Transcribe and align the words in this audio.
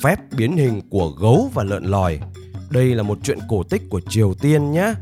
phép 0.00 0.16
biến 0.36 0.56
hình 0.56 0.80
của 0.90 1.08
gấu 1.08 1.50
và 1.54 1.64
lợn 1.64 1.84
lòi. 1.84 2.18
Đây 2.70 2.94
là 2.94 3.02
một 3.02 3.18
chuyện 3.22 3.38
cổ 3.48 3.62
tích 3.62 3.82
của 3.90 4.00
Triều 4.08 4.34
Tiên 4.34 4.72
nhé. 4.72 4.94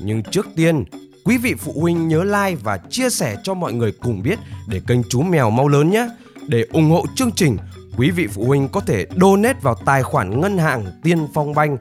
Nhưng 0.00 0.22
trước 0.22 0.46
tiên, 0.56 0.84
quý 1.24 1.38
vị 1.38 1.54
phụ 1.58 1.72
huynh 1.80 2.08
nhớ 2.08 2.24
like 2.24 2.60
và 2.62 2.78
chia 2.90 3.10
sẻ 3.10 3.36
cho 3.42 3.54
mọi 3.54 3.72
người 3.72 3.92
cùng 3.92 4.22
biết 4.22 4.38
để 4.68 4.80
kênh 4.86 5.04
chú 5.08 5.22
mèo 5.22 5.50
mau 5.50 5.68
lớn 5.68 5.90
nhé. 5.90 6.08
Để 6.48 6.66
ủng 6.72 6.90
hộ 6.90 7.04
chương 7.14 7.32
trình, 7.32 7.56
quý 7.96 8.10
vị 8.10 8.26
phụ 8.26 8.44
huynh 8.44 8.68
có 8.68 8.80
thể 8.80 9.06
donate 9.20 9.58
vào 9.62 9.74
tài 9.74 10.02
khoản 10.02 10.40
ngân 10.40 10.58
hàng 10.58 10.84
Tiên 11.02 11.26
Phong 11.34 11.54
Banh 11.54 11.76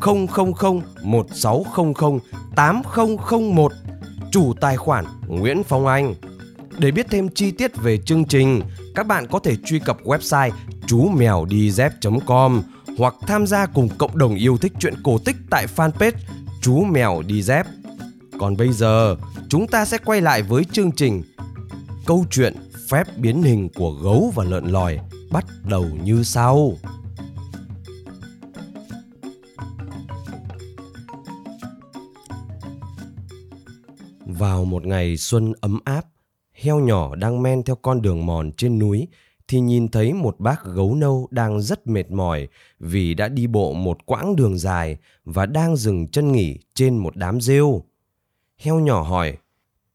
000 0.00 0.26
1600 1.02 2.18
8001 2.56 3.72
chủ 4.30 4.52
tài 4.60 4.76
khoản 4.76 5.04
Nguyễn 5.26 5.62
Phong 5.62 5.86
Anh. 5.86 6.14
Để 6.78 6.90
biết 6.90 7.06
thêm 7.10 7.28
chi 7.28 7.50
tiết 7.50 7.76
về 7.76 7.98
chương 7.98 8.24
trình, 8.24 8.62
các 8.94 9.06
bạn 9.06 9.26
có 9.30 9.38
thể 9.38 9.56
truy 9.64 9.78
cập 9.78 10.02
website 10.04 10.50
chú 10.86 11.08
mèo 11.08 11.44
đi 11.44 11.70
dép.com 11.70 12.62
hoặc 12.98 13.14
tham 13.26 13.46
gia 13.46 13.66
cùng 13.66 13.88
cộng 13.98 14.18
đồng 14.18 14.34
yêu 14.34 14.56
thích 14.56 14.72
chuyện 14.80 14.94
cổ 15.04 15.18
tích 15.18 15.36
tại 15.50 15.66
fanpage 15.76 16.12
chú 16.60 16.84
mèo 16.84 17.22
đi 17.26 17.42
dép. 17.42 17.66
Còn 18.38 18.56
bây 18.56 18.72
giờ, 18.72 19.16
chúng 19.48 19.66
ta 19.66 19.84
sẽ 19.84 19.98
quay 19.98 20.20
lại 20.20 20.42
với 20.42 20.64
chương 20.64 20.92
trình 20.92 21.22
Câu 22.06 22.24
chuyện 22.30 22.54
phép 22.88 23.04
biến 23.16 23.42
hình 23.42 23.68
của 23.74 23.90
gấu 23.90 24.32
và 24.34 24.44
lợn 24.44 24.66
lòi 24.66 24.98
bắt 25.30 25.44
đầu 25.64 25.86
như 26.02 26.22
sau. 26.22 26.76
Vào 34.26 34.64
một 34.64 34.86
ngày 34.86 35.16
xuân 35.16 35.52
ấm 35.60 35.80
áp, 35.84 36.04
heo 36.64 36.80
nhỏ 36.80 37.14
đang 37.14 37.42
men 37.42 37.62
theo 37.62 37.76
con 37.76 38.02
đường 38.02 38.26
mòn 38.26 38.52
trên 38.52 38.78
núi 38.78 39.08
thì 39.48 39.60
nhìn 39.60 39.88
thấy 39.88 40.12
một 40.12 40.40
bác 40.40 40.64
gấu 40.64 40.94
nâu 40.94 41.28
đang 41.30 41.60
rất 41.60 41.86
mệt 41.86 42.10
mỏi 42.10 42.48
vì 42.78 43.14
đã 43.14 43.28
đi 43.28 43.46
bộ 43.46 43.72
một 43.72 44.06
quãng 44.06 44.36
đường 44.36 44.58
dài 44.58 44.96
và 45.24 45.46
đang 45.46 45.76
dừng 45.76 46.08
chân 46.08 46.32
nghỉ 46.32 46.58
trên 46.74 46.96
một 46.96 47.16
đám 47.16 47.40
rêu. 47.40 47.84
Heo 48.58 48.80
nhỏ 48.80 49.02
hỏi, 49.02 49.36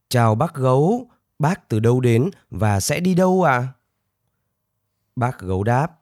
Chào 0.08 0.34
bác 0.34 0.54
gấu, 0.54 1.10
bác 1.38 1.68
từ 1.68 1.80
đâu 1.80 2.00
đến 2.00 2.30
và 2.50 2.80
sẽ 2.80 3.00
đi 3.00 3.14
đâu 3.14 3.42
ạ? 3.42 3.52
À? 3.52 3.68
Bác 5.16 5.40
gấu 5.40 5.64
đáp, 5.64 5.92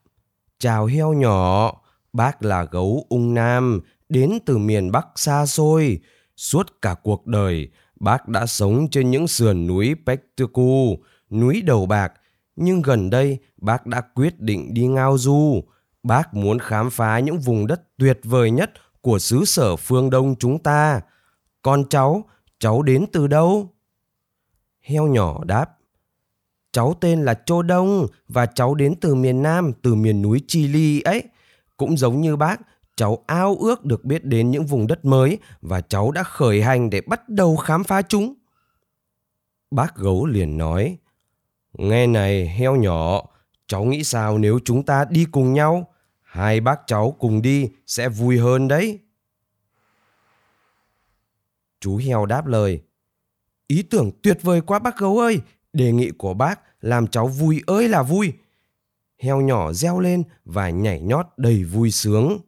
Chào 0.58 0.86
heo 0.86 1.12
nhỏ, 1.12 1.72
bác 2.12 2.42
là 2.42 2.64
gấu 2.64 3.06
ung 3.08 3.34
nam, 3.34 3.80
đến 4.08 4.38
từ 4.46 4.58
miền 4.58 4.92
Bắc 4.92 5.06
xa 5.16 5.46
xôi. 5.46 6.00
Suốt 6.36 6.82
cả 6.82 6.94
cuộc 7.02 7.26
đời, 7.26 7.70
bác 8.00 8.28
đã 8.28 8.46
sống 8.46 8.88
trên 8.90 9.10
những 9.10 9.28
sườn 9.28 9.66
núi 9.66 9.94
Pektuku, 10.06 10.96
núi 11.30 11.62
đầu 11.62 11.86
bạc 11.86 12.12
nhưng 12.60 12.82
gần 12.82 13.10
đây 13.10 13.38
bác 13.56 13.86
đã 13.86 14.00
quyết 14.00 14.40
định 14.40 14.74
đi 14.74 14.86
ngao 14.86 15.18
du. 15.18 15.62
Bác 16.02 16.34
muốn 16.34 16.58
khám 16.58 16.90
phá 16.90 17.18
những 17.18 17.38
vùng 17.38 17.66
đất 17.66 17.82
tuyệt 17.96 18.20
vời 18.24 18.50
nhất 18.50 18.70
của 19.00 19.18
xứ 19.18 19.44
sở 19.44 19.76
phương 19.76 20.10
Đông 20.10 20.34
chúng 20.38 20.58
ta. 20.58 21.00
Con 21.62 21.84
cháu, 21.88 22.24
cháu 22.58 22.82
đến 22.82 23.06
từ 23.12 23.26
đâu? 23.26 23.74
Heo 24.80 25.06
nhỏ 25.06 25.44
đáp. 25.44 25.66
Cháu 26.72 26.94
tên 27.00 27.24
là 27.24 27.34
Chô 27.46 27.62
Đông 27.62 28.06
và 28.28 28.46
cháu 28.46 28.74
đến 28.74 28.94
từ 29.00 29.14
miền 29.14 29.42
Nam, 29.42 29.72
từ 29.82 29.94
miền 29.94 30.22
núi 30.22 30.42
Chili 30.46 31.00
ấy. 31.00 31.22
Cũng 31.76 31.96
giống 31.96 32.20
như 32.20 32.36
bác, 32.36 32.60
cháu 32.98 33.24
ao 33.26 33.56
ước 33.56 33.84
được 33.84 34.04
biết 34.04 34.24
đến 34.24 34.50
những 34.50 34.66
vùng 34.66 34.86
đất 34.86 35.04
mới 35.04 35.38
và 35.60 35.80
cháu 35.80 36.10
đã 36.10 36.22
khởi 36.22 36.62
hành 36.62 36.90
để 36.90 37.00
bắt 37.00 37.28
đầu 37.28 37.56
khám 37.56 37.84
phá 37.84 38.02
chúng. 38.02 38.34
Bác 39.70 39.96
gấu 39.96 40.26
liền 40.26 40.58
nói, 40.58 40.98
Nghe 41.72 42.06
này 42.06 42.48
heo 42.48 42.76
nhỏ, 42.76 43.22
cháu 43.66 43.84
nghĩ 43.84 44.04
sao 44.04 44.38
nếu 44.38 44.58
chúng 44.64 44.82
ta 44.82 45.04
đi 45.10 45.26
cùng 45.32 45.52
nhau? 45.52 45.94
Hai 46.22 46.60
bác 46.60 46.80
cháu 46.86 47.16
cùng 47.18 47.42
đi 47.42 47.68
sẽ 47.86 48.08
vui 48.08 48.38
hơn 48.38 48.68
đấy. 48.68 48.98
Chú 51.80 51.96
heo 51.96 52.26
đáp 52.26 52.46
lời. 52.46 52.80
Ý 53.66 53.82
tưởng 53.82 54.10
tuyệt 54.22 54.38
vời 54.42 54.60
quá 54.60 54.78
bác 54.78 54.98
gấu 54.98 55.18
ơi, 55.18 55.40
đề 55.72 55.92
nghị 55.92 56.10
của 56.10 56.34
bác 56.34 56.60
làm 56.80 57.06
cháu 57.06 57.26
vui 57.26 57.62
ơi 57.66 57.88
là 57.88 58.02
vui. 58.02 58.32
Heo 59.18 59.40
nhỏ 59.40 59.72
reo 59.72 60.00
lên 60.00 60.22
và 60.44 60.70
nhảy 60.70 61.00
nhót 61.00 61.26
đầy 61.36 61.64
vui 61.64 61.90
sướng. 61.90 62.38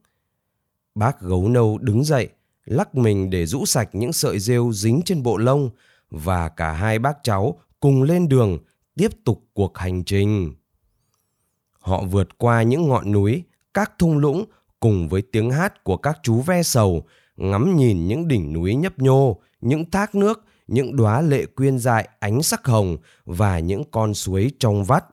Bác 0.94 1.20
gấu 1.20 1.48
nâu 1.48 1.78
đứng 1.78 2.04
dậy, 2.04 2.28
lắc 2.64 2.94
mình 2.94 3.30
để 3.30 3.46
rũ 3.46 3.64
sạch 3.64 3.88
những 3.92 4.12
sợi 4.12 4.38
rêu 4.38 4.72
dính 4.72 5.00
trên 5.04 5.22
bộ 5.22 5.36
lông 5.36 5.70
và 6.10 6.48
cả 6.48 6.72
hai 6.72 6.98
bác 6.98 7.18
cháu 7.22 7.58
cùng 7.80 8.02
lên 8.02 8.28
đường 8.28 8.58
tiếp 8.96 9.10
tục 9.24 9.44
cuộc 9.54 9.78
hành 9.78 10.04
trình. 10.04 10.54
Họ 11.78 12.02
vượt 12.02 12.38
qua 12.38 12.62
những 12.62 12.88
ngọn 12.88 13.12
núi, 13.12 13.42
các 13.74 13.92
thung 13.98 14.18
lũng 14.18 14.44
cùng 14.80 15.08
với 15.08 15.22
tiếng 15.22 15.50
hát 15.50 15.84
của 15.84 15.96
các 15.96 16.18
chú 16.22 16.40
ve 16.40 16.62
sầu, 16.62 17.02
ngắm 17.36 17.76
nhìn 17.76 18.06
những 18.06 18.28
đỉnh 18.28 18.52
núi 18.52 18.74
nhấp 18.74 18.98
nhô, 18.98 19.40
những 19.60 19.90
thác 19.90 20.14
nước, 20.14 20.44
những 20.66 20.96
đóa 20.96 21.20
lệ 21.20 21.46
quyên 21.46 21.78
dại 21.78 22.08
ánh 22.18 22.42
sắc 22.42 22.66
hồng 22.66 22.96
và 23.24 23.58
những 23.58 23.82
con 23.90 24.14
suối 24.14 24.50
trong 24.58 24.84
vắt. 24.84 25.04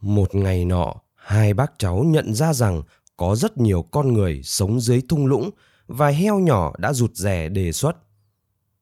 Một 0.00 0.34
ngày 0.34 0.64
nọ, 0.64 0.94
hai 1.14 1.54
bác 1.54 1.72
cháu 1.78 2.04
nhận 2.06 2.34
ra 2.34 2.52
rằng 2.52 2.82
có 3.16 3.36
rất 3.36 3.58
nhiều 3.58 3.82
con 3.82 4.12
người 4.12 4.40
sống 4.42 4.80
dưới 4.80 5.02
thung 5.08 5.26
lũng 5.26 5.50
và 5.86 6.08
heo 6.08 6.38
nhỏ 6.38 6.72
đã 6.78 6.92
rụt 6.92 7.14
rè 7.14 7.48
đề 7.48 7.72
xuất. 7.72 7.96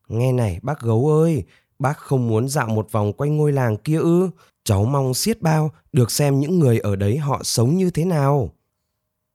Nghe 0.08 0.32
này 0.32 0.58
bác 0.62 0.80
gấu 0.80 1.08
ơi, 1.08 1.44
Bác 1.80 1.98
không 1.98 2.28
muốn 2.28 2.48
dạo 2.48 2.68
một 2.68 2.92
vòng 2.92 3.12
quanh 3.12 3.36
ngôi 3.36 3.52
làng 3.52 3.76
kia 3.76 3.98
ư? 3.98 4.30
Cháu 4.64 4.84
mong 4.84 5.14
xiết 5.14 5.42
bao 5.42 5.70
được 5.92 6.10
xem 6.10 6.40
những 6.40 6.58
người 6.58 6.78
ở 6.78 6.96
đấy 6.96 7.16
họ 7.18 7.40
sống 7.42 7.76
như 7.76 7.90
thế 7.90 8.04
nào. 8.04 8.50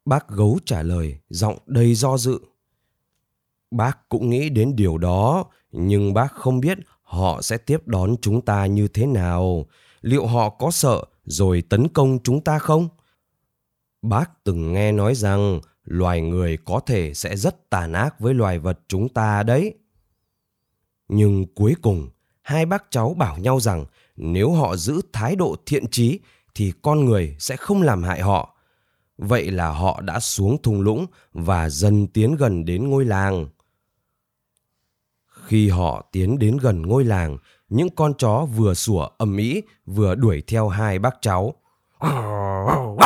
Bác 0.06 0.30
gấu 0.30 0.60
trả 0.66 0.82
lời, 0.82 1.18
giọng 1.30 1.58
đầy 1.66 1.96
do 1.96 2.18
dự. 2.18 2.40
Bác 3.72 4.10
cũng 4.10 4.30
nghĩ 4.30 4.50
đến 4.50 4.76
điều 4.76 4.98
đó, 4.98 5.46
nhưng 5.72 6.14
bác 6.14 6.32
không 6.32 6.60
biết 6.60 6.78
họ 7.04 7.42
sẽ 7.42 7.58
tiếp 7.58 7.88
đón 7.88 8.16
chúng 8.22 8.42
ta 8.42 8.66
như 8.66 8.88
thế 8.88 9.06
nào. 9.06 9.66
Liệu 10.02 10.26
họ 10.26 10.50
có 10.50 10.72
sợ 10.72 11.04
rồi 11.26 11.64
tấn 11.70 11.88
công 11.88 12.20
chúng 12.24 12.42
ta 12.42 12.60
không? 12.60 12.88
Bác 14.10 14.44
từng 14.44 14.74
nghe 14.74 14.92
nói 14.92 15.16
rằng 15.16 15.60
loài 15.84 16.22
người 16.22 16.58
có 16.66 16.80
thể 16.80 17.14
sẽ 17.14 17.36
rất 17.36 17.70
tàn 17.70 17.94
ác 17.94 18.20
với 18.20 18.34
loài 18.34 18.60
vật 18.60 18.80
chúng 18.88 19.10
ta 19.10 19.44
đấy. 19.44 19.74
Nhưng 21.08 21.46
cuối 21.56 21.76
cùng 21.82 22.10
hai 22.42 22.66
bác 22.66 22.84
cháu 22.90 23.14
bảo 23.14 23.38
nhau 23.38 23.60
rằng 23.60 23.86
nếu 24.16 24.52
họ 24.52 24.76
giữ 24.76 25.02
thái 25.14 25.36
độ 25.36 25.56
thiện 25.66 25.88
trí 25.88 26.20
thì 26.56 26.74
con 26.82 27.06
người 27.06 27.36
sẽ 27.40 27.56
không 27.56 27.82
làm 27.82 28.04
hại 28.04 28.22
họ. 28.22 28.56
Vậy 29.18 29.52
là 29.52 29.70
họ 29.70 30.02
đã 30.02 30.20
xuống 30.20 30.62
thung 30.64 30.82
lũng 30.82 31.06
và 31.34 31.70
dần 31.70 32.08
tiến 32.08 32.36
gần 32.36 32.66
đến 32.66 32.90
ngôi 32.90 33.06
làng. 33.06 33.48
Khi 35.28 35.70
họ 35.70 36.10
tiến 36.12 36.40
đến 36.40 36.58
gần 36.58 36.82
ngôi 36.82 37.06
làng, 37.06 37.38
những 37.70 37.90
con 37.96 38.14
chó 38.18 38.46
vừa 38.56 38.74
sủa 38.74 39.10
ầm 39.18 39.38
ĩ 39.38 39.62
vừa 39.86 40.16
đuổi 40.16 40.44
theo 40.48 40.70
hai 40.70 41.00
bác 41.00 41.16
cháu. 41.22 41.54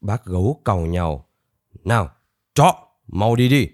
Bác 0.00 0.24
gấu 0.24 0.60
cầu 0.64 0.86
nhau. 0.86 1.26
Nào, 1.84 2.10
chó, 2.54 2.74
mau 3.06 3.36
đi 3.36 3.48
đi 3.48 3.68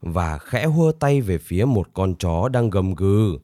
và 0.00 0.38
khẽ 0.38 0.66
hua 0.66 0.92
tay 0.92 1.20
về 1.20 1.38
phía 1.38 1.64
một 1.64 1.88
con 1.94 2.14
chó 2.14 2.48
đang 2.48 2.70
gầm 2.70 2.94
gừ. 2.94 3.38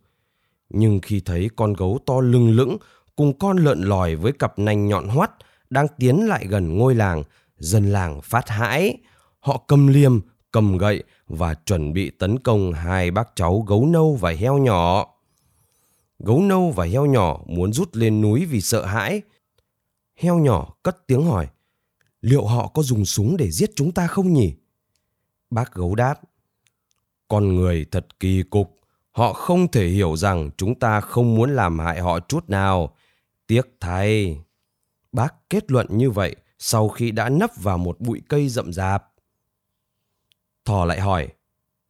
Nhưng 0.69 1.00
khi 1.00 1.20
thấy 1.20 1.50
con 1.56 1.73
gấu 1.73 1.99
to 2.06 2.20
lưng 2.20 2.50
lững 2.50 2.76
cùng 3.17 3.38
con 3.38 3.56
lợn 3.56 3.82
lòi 3.82 4.17
với 4.17 4.32
cặp 4.32 4.59
nanh 4.59 4.87
nhọn 4.87 5.09
hoắt 5.09 5.31
đang 5.70 5.87
tiến 5.99 6.29
lại 6.29 6.47
gần 6.49 6.79
ngôi 6.79 6.94
làng, 6.94 7.23
dân 7.56 7.93
làng 7.93 8.20
phát 8.23 8.49
hãi. 8.49 8.97
Họ 9.41 9.64
cầm 9.69 9.87
liềm, 9.87 10.20
cầm 10.53 10.79
gậy 10.79 11.03
và 11.26 11.55
chuẩn 11.55 11.93
bị 11.93 12.11
tấn 12.11 12.38
công 12.38 12.73
hai 12.73 13.11
bác 13.11 13.29
cháu 13.35 13.61
gấu 13.61 13.87
nâu 13.87 14.14
và 14.14 14.31
heo 14.31 14.59
nhỏ. 14.59 15.06
Gấu 16.19 16.43
nâu 16.43 16.70
và 16.70 16.85
heo 16.85 17.06
nhỏ 17.06 17.41
muốn 17.47 17.73
rút 17.73 17.97
lên 17.97 18.20
núi 18.20 18.47
vì 18.47 18.61
sợ 18.61 18.85
hãi. 18.85 19.23
Heo 20.17 20.38
nhỏ 20.38 20.75
cất 20.82 21.06
tiếng 21.06 21.25
hỏi, 21.25 21.47
liệu 22.22 22.44
họ 22.44 22.69
có 22.69 22.82
dùng 22.82 23.04
súng 23.04 23.36
để 23.36 23.50
giết 23.50 23.70
chúng 23.76 23.92
ta 23.92 24.06
không 24.06 24.32
nhỉ? 24.32 24.54
Bác 25.50 25.74
gấu 25.74 25.94
đáp, 25.94 26.20
con 27.28 27.56
người 27.56 27.86
thật 27.90 28.20
kỳ 28.20 28.42
cục 28.42 28.80
họ 29.10 29.32
không 29.32 29.70
thể 29.70 29.88
hiểu 29.88 30.16
rằng 30.16 30.50
chúng 30.56 30.78
ta 30.78 31.00
không 31.00 31.34
muốn 31.34 31.54
làm 31.54 31.78
hại 31.78 32.00
họ 32.00 32.20
chút 32.20 32.50
nào 32.50 32.96
tiếc 33.46 33.62
thay 33.80 34.38
bác 35.12 35.34
kết 35.50 35.70
luận 35.70 35.86
như 35.90 36.10
vậy 36.10 36.36
sau 36.58 36.88
khi 36.88 37.10
đã 37.10 37.28
nấp 37.28 37.50
vào 37.56 37.78
một 37.78 38.00
bụi 38.00 38.22
cây 38.28 38.48
rậm 38.48 38.72
rạp. 38.72 39.04
Thỏ 40.64 40.84
lại 40.84 41.00
hỏi, 41.00 41.28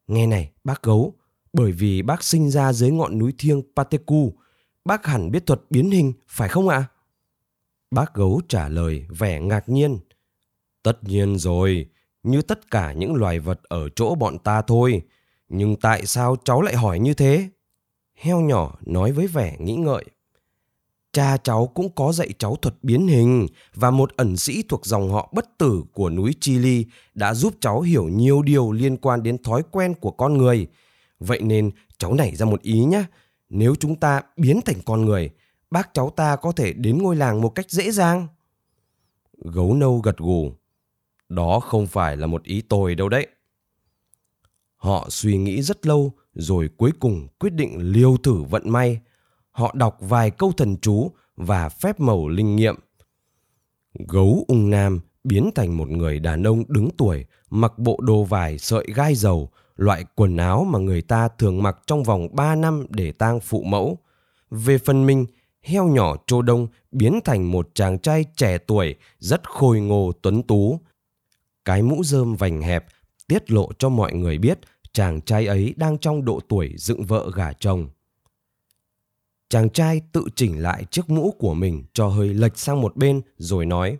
nghe 0.06 0.26
này 0.26 0.52
bác 0.64 0.82
gấu, 0.82 1.14
bởi 1.52 1.72
vì 1.72 2.02
bác 2.02 2.24
sinh 2.24 2.50
ra 2.50 2.72
dưới 2.72 2.90
ngọn 2.90 3.18
núi 3.18 3.34
thiêng 3.38 3.62
Pateku, 3.76 4.32
bác 4.84 5.06
hẳn 5.06 5.30
biết 5.30 5.46
thuật 5.46 5.60
biến 5.70 5.90
hình, 5.90 6.12
phải 6.28 6.48
không 6.48 6.68
ạ? 6.68 6.76
À? 6.76 6.90
Bác 7.90 8.14
gấu 8.14 8.40
trả 8.48 8.68
lời 8.68 9.06
vẻ 9.08 9.40
ngạc 9.40 9.68
nhiên. 9.68 9.98
Tất 10.82 11.04
nhiên 11.04 11.38
rồi, 11.38 11.86
như 12.22 12.42
tất 12.42 12.70
cả 12.70 12.92
những 12.92 13.14
loài 13.14 13.38
vật 13.38 13.60
ở 13.62 13.88
chỗ 13.88 14.14
bọn 14.14 14.38
ta 14.38 14.62
thôi. 14.62 15.02
Nhưng 15.48 15.76
tại 15.76 16.06
sao 16.06 16.36
cháu 16.44 16.62
lại 16.62 16.74
hỏi 16.74 16.98
như 16.98 17.14
thế? 17.14 17.48
Heo 18.14 18.40
nhỏ 18.40 18.78
nói 18.86 19.12
với 19.12 19.26
vẻ 19.26 19.56
nghĩ 19.58 19.74
ngợi. 19.74 20.04
Cha 21.12 21.36
cháu 21.36 21.66
cũng 21.66 21.94
có 21.94 22.12
dạy 22.12 22.28
cháu 22.38 22.56
thuật 22.56 22.74
biến 22.82 23.06
hình 23.06 23.46
và 23.74 23.90
một 23.90 24.16
ẩn 24.16 24.36
sĩ 24.36 24.62
thuộc 24.68 24.86
dòng 24.86 25.12
họ 25.12 25.32
bất 25.32 25.58
tử 25.58 25.84
của 25.92 26.10
núi 26.10 26.34
Chili 26.40 26.84
đã 27.14 27.34
giúp 27.34 27.54
cháu 27.60 27.80
hiểu 27.80 28.04
nhiều 28.08 28.42
điều 28.42 28.72
liên 28.72 28.96
quan 28.96 29.22
đến 29.22 29.42
thói 29.42 29.62
quen 29.70 29.94
của 29.94 30.10
con 30.10 30.38
người. 30.38 30.66
Vậy 31.18 31.40
nên 31.42 31.70
cháu 31.98 32.14
nảy 32.14 32.36
ra 32.36 32.46
một 32.46 32.62
ý 32.62 32.84
nhé. 32.84 33.04
Nếu 33.48 33.74
chúng 33.74 33.96
ta 33.96 34.22
biến 34.36 34.60
thành 34.64 34.76
con 34.84 35.04
người, 35.04 35.30
bác 35.70 35.94
cháu 35.94 36.10
ta 36.10 36.36
có 36.36 36.52
thể 36.52 36.72
đến 36.72 36.98
ngôi 37.02 37.16
làng 37.16 37.40
một 37.40 37.48
cách 37.48 37.70
dễ 37.70 37.90
dàng. 37.90 38.26
Gấu 39.44 39.74
nâu 39.74 39.98
gật 39.98 40.16
gù. 40.16 40.52
Đó 41.34 41.60
không 41.60 41.86
phải 41.86 42.16
là 42.16 42.26
một 42.26 42.42
ý 42.42 42.60
tồi 42.60 42.94
đâu 42.94 43.08
đấy. 43.08 43.26
Họ 44.76 45.06
suy 45.10 45.36
nghĩ 45.36 45.62
rất 45.62 45.86
lâu 45.86 46.12
rồi 46.34 46.70
cuối 46.76 46.92
cùng 47.00 47.28
quyết 47.38 47.50
định 47.50 47.78
liều 47.92 48.16
thử 48.16 48.42
vận 48.42 48.70
may. 48.70 49.00
Họ 49.50 49.72
đọc 49.74 49.96
vài 50.00 50.30
câu 50.30 50.52
thần 50.56 50.76
chú 50.76 51.10
và 51.36 51.68
phép 51.68 52.00
màu 52.00 52.28
linh 52.28 52.56
nghiệm. 52.56 52.74
Gấu 54.08 54.44
ung 54.48 54.70
nam 54.70 55.00
biến 55.24 55.50
thành 55.54 55.76
một 55.76 55.88
người 55.88 56.18
đàn 56.18 56.42
ông 56.42 56.64
đứng 56.68 56.88
tuổi, 56.96 57.24
mặc 57.50 57.78
bộ 57.78 57.98
đồ 58.02 58.24
vải 58.24 58.58
sợi 58.58 58.86
gai 58.94 59.14
dầu, 59.14 59.50
loại 59.76 60.04
quần 60.14 60.36
áo 60.36 60.64
mà 60.64 60.78
người 60.78 61.02
ta 61.02 61.28
thường 61.28 61.62
mặc 61.62 61.78
trong 61.86 62.02
vòng 62.02 62.28
3 62.32 62.54
năm 62.54 62.86
để 62.88 63.12
tang 63.12 63.40
phụ 63.40 63.62
mẫu. 63.62 63.98
Về 64.50 64.78
phần 64.78 65.06
mình, 65.06 65.26
heo 65.62 65.88
nhỏ 65.88 66.16
Trô 66.26 66.42
Đông 66.42 66.66
biến 66.92 67.20
thành 67.24 67.50
một 67.50 67.68
chàng 67.74 67.98
trai 67.98 68.24
trẻ 68.36 68.58
tuổi 68.58 68.94
rất 69.18 69.48
khôi 69.50 69.80
ngô 69.80 70.12
tuấn 70.22 70.42
tú. 70.42 70.80
Cái 71.64 71.82
mũ 71.82 72.04
rơm 72.04 72.36
vành 72.36 72.62
hẹp 72.62 72.86
tiết 73.26 73.50
lộ 73.50 73.72
cho 73.78 73.88
mọi 73.88 74.12
người 74.12 74.38
biết 74.38 74.58
chàng 74.92 75.20
trai 75.20 75.46
ấy 75.46 75.74
đang 75.76 75.98
trong 75.98 76.24
độ 76.24 76.40
tuổi 76.48 76.74
dựng 76.76 77.04
vợ 77.04 77.30
gả 77.34 77.52
chồng. 77.52 77.88
Chàng 79.48 79.70
trai 79.70 80.00
tự 80.12 80.24
chỉnh 80.36 80.62
lại 80.62 80.84
chiếc 80.90 81.10
mũ 81.10 81.34
của 81.38 81.54
mình 81.54 81.84
cho 81.92 82.08
hơi 82.08 82.34
lệch 82.34 82.58
sang 82.58 82.80
một 82.80 82.96
bên 82.96 83.20
rồi 83.36 83.66
nói 83.66 83.98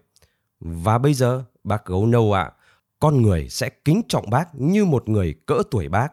Và 0.61 0.99
bây 0.99 1.15
giờ, 1.15 1.45
bác 1.65 1.87
gấu 1.87 2.07
nâu 2.07 2.33
ạ, 2.33 2.43
à, 2.43 2.53
con 3.01 3.23
người 3.23 3.49
sẽ 3.49 3.71
kính 3.85 4.03
trọng 4.09 4.31
bác 4.31 4.55
như 4.55 4.85
một 4.85 5.09
người 5.09 5.35
cỡ 5.47 5.63
tuổi 5.71 5.89
bác. 5.89 6.13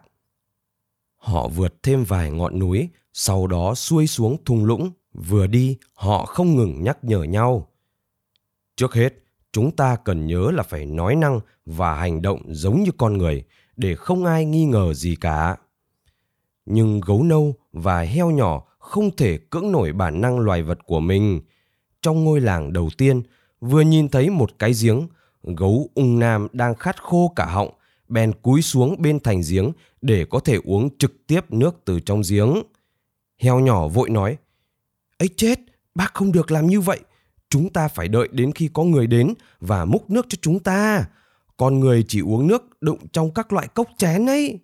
Họ 1.17 1.47
vượt 1.47 1.83
thêm 1.83 2.03
vài 2.03 2.31
ngọn 2.31 2.59
núi, 2.59 2.89
sau 3.13 3.47
đó 3.47 3.75
xuôi 3.75 4.07
xuống 4.07 4.37
thung 4.45 4.65
lũng. 4.65 4.91
Vừa 5.13 5.47
đi, 5.47 5.77
họ 5.93 6.25
không 6.25 6.55
ngừng 6.55 6.83
nhắc 6.83 6.97
nhở 7.01 7.23
nhau. 7.23 7.67
Trước 8.75 8.93
hết, 8.93 9.13
chúng 9.51 9.75
ta 9.75 9.95
cần 9.95 10.27
nhớ 10.27 10.51
là 10.51 10.63
phải 10.63 10.85
nói 10.85 11.15
năng 11.15 11.39
và 11.65 11.95
hành 11.95 12.21
động 12.21 12.41
giống 12.47 12.83
như 12.83 12.91
con 12.97 13.17
người 13.17 13.43
để 13.75 13.95
không 13.95 14.25
ai 14.25 14.45
nghi 14.45 14.65
ngờ 14.65 14.93
gì 14.93 15.15
cả. 15.15 15.57
Nhưng 16.65 17.01
gấu 17.01 17.23
nâu 17.23 17.55
và 17.71 18.01
heo 18.01 18.31
nhỏ 18.31 18.65
không 18.79 19.15
thể 19.15 19.37
cưỡng 19.49 19.71
nổi 19.71 19.93
bản 19.93 20.21
năng 20.21 20.39
loài 20.39 20.63
vật 20.63 20.79
của 20.85 20.99
mình. 20.99 21.41
Trong 22.01 22.23
ngôi 22.23 22.41
làng 22.41 22.73
đầu 22.73 22.89
tiên, 22.97 23.21
vừa 23.61 23.81
nhìn 23.81 24.09
thấy 24.09 24.29
một 24.29 24.59
cái 24.59 24.71
giếng, 24.81 25.07
gấu 25.43 25.89
ung 25.95 26.19
nam 26.19 26.47
đang 26.53 26.75
khát 26.75 27.03
khô 27.03 27.33
cả 27.35 27.45
họng, 27.45 27.69
bèn 28.07 28.33
cúi 28.33 28.61
xuống 28.61 28.95
bên 28.99 29.19
thành 29.19 29.41
giếng 29.49 29.71
để 30.01 30.25
có 30.29 30.39
thể 30.39 30.57
uống 30.63 30.97
trực 30.97 31.27
tiếp 31.27 31.53
nước 31.53 31.75
từ 31.85 31.99
trong 31.99 32.21
giếng. 32.29 32.63
Heo 33.37 33.59
nhỏ 33.59 33.87
vội 33.87 34.09
nói, 34.09 34.37
ấy 35.17 35.29
chết, 35.35 35.59
bác 35.95 36.13
không 36.13 36.31
được 36.31 36.51
làm 36.51 36.67
như 36.67 36.81
vậy. 36.81 36.99
Chúng 37.49 37.73
ta 37.73 37.87
phải 37.87 38.07
đợi 38.07 38.27
đến 38.31 38.51
khi 38.51 38.69
có 38.73 38.83
người 38.83 39.07
đến 39.07 39.33
và 39.59 39.85
múc 39.85 40.09
nước 40.09 40.25
cho 40.29 40.37
chúng 40.41 40.59
ta. 40.59 41.05
Con 41.57 41.79
người 41.79 42.05
chỉ 42.07 42.21
uống 42.21 42.47
nước 42.47 42.81
đựng 42.81 42.97
trong 43.11 43.33
các 43.33 43.53
loại 43.53 43.67
cốc 43.67 43.87
chén 43.97 44.25
ấy. 44.25 44.59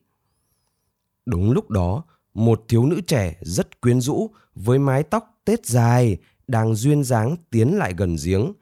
Đúng 1.26 1.52
lúc 1.52 1.70
đó, 1.70 2.04
một 2.34 2.66
thiếu 2.68 2.86
nữ 2.86 3.02
trẻ 3.02 3.38
rất 3.42 3.82
quyến 3.82 4.02
rũ 4.02 4.30
với 4.56 4.80
mái 4.80 5.04
tóc 5.04 5.42
tết 5.46 5.66
dài 5.66 6.18
đang 6.48 6.76
duyên 6.76 7.04
dáng 7.04 7.36
tiến 7.50 7.78
lại 7.78 7.94
gần 7.98 8.16
giếng. 8.26 8.54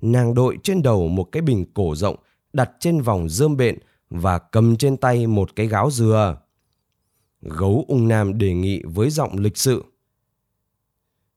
Nàng 0.00 0.34
đội 0.34 0.58
trên 0.62 0.82
đầu 0.82 1.08
một 1.08 1.28
cái 1.32 1.42
bình 1.42 1.64
cổ 1.74 1.94
rộng 1.96 2.16
đặt 2.52 2.70
trên 2.80 3.02
vòng 3.02 3.28
dơm 3.28 3.56
bện 3.56 3.78
và 4.10 4.38
cầm 4.38 4.76
trên 4.76 4.96
tay 4.96 5.26
một 5.26 5.56
cái 5.56 5.66
gáo 5.66 5.90
dừa. 5.90 6.40
Gấu 7.42 7.84
ung 7.88 8.08
nam 8.08 8.38
đề 8.38 8.54
nghị 8.54 8.82
với 8.82 9.10
giọng 9.10 9.38
lịch 9.38 9.56
sự. 9.56 9.84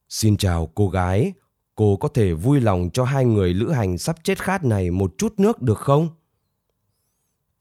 Xin 0.09 0.37
chào 0.37 0.71
cô 0.75 0.89
gái, 0.89 1.33
cô 1.75 1.97
có 1.97 2.07
thể 2.07 2.33
vui 2.33 2.61
lòng 2.61 2.89
cho 2.93 3.03
hai 3.03 3.25
người 3.25 3.53
lữ 3.53 3.71
hành 3.71 3.97
sắp 3.97 4.15
chết 4.23 4.43
khát 4.43 4.63
này 4.63 4.91
một 4.91 5.13
chút 5.17 5.33
nước 5.37 5.61
được 5.61 5.77
không? 5.77 6.09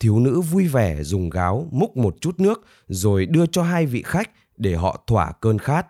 thiếu 0.02 0.18
nữ 0.18 0.40
vui 0.40 0.68
vẻ 0.68 1.02
dùng 1.02 1.30
gáo, 1.30 1.68
múc 1.70 1.96
một 1.96 2.16
chút 2.20 2.40
nước, 2.40 2.64
rồi 2.88 3.26
đưa 3.26 3.46
cho 3.46 3.62
hai 3.62 3.86
vị 3.86 4.02
khách 4.02 4.30
để 4.56 4.74
họ 4.74 5.04
thỏa 5.06 5.32
cơn 5.32 5.58
khát. 5.58 5.86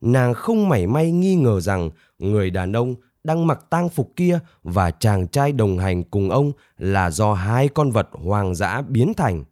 Nàng 0.00 0.34
không 0.34 0.68
mảy 0.68 0.86
may 0.86 1.12
nghi 1.12 1.34
ngờ 1.34 1.60
rằng 1.60 1.90
người 2.18 2.50
đàn 2.50 2.72
ông 2.72 2.94
đang 3.24 3.46
mặc 3.46 3.66
tang 3.70 3.88
phục 3.88 4.12
kia 4.16 4.38
và 4.62 4.90
chàng 4.90 5.28
trai 5.28 5.52
đồng 5.52 5.78
hành 5.78 6.02
cùng 6.02 6.30
ông 6.30 6.52
là 6.78 7.10
do 7.10 7.34
hai 7.34 7.68
con 7.68 7.90
vật 7.90 8.08
hoang 8.12 8.54
dã 8.54 8.82
biến 8.88 9.12
thành. 9.16 9.44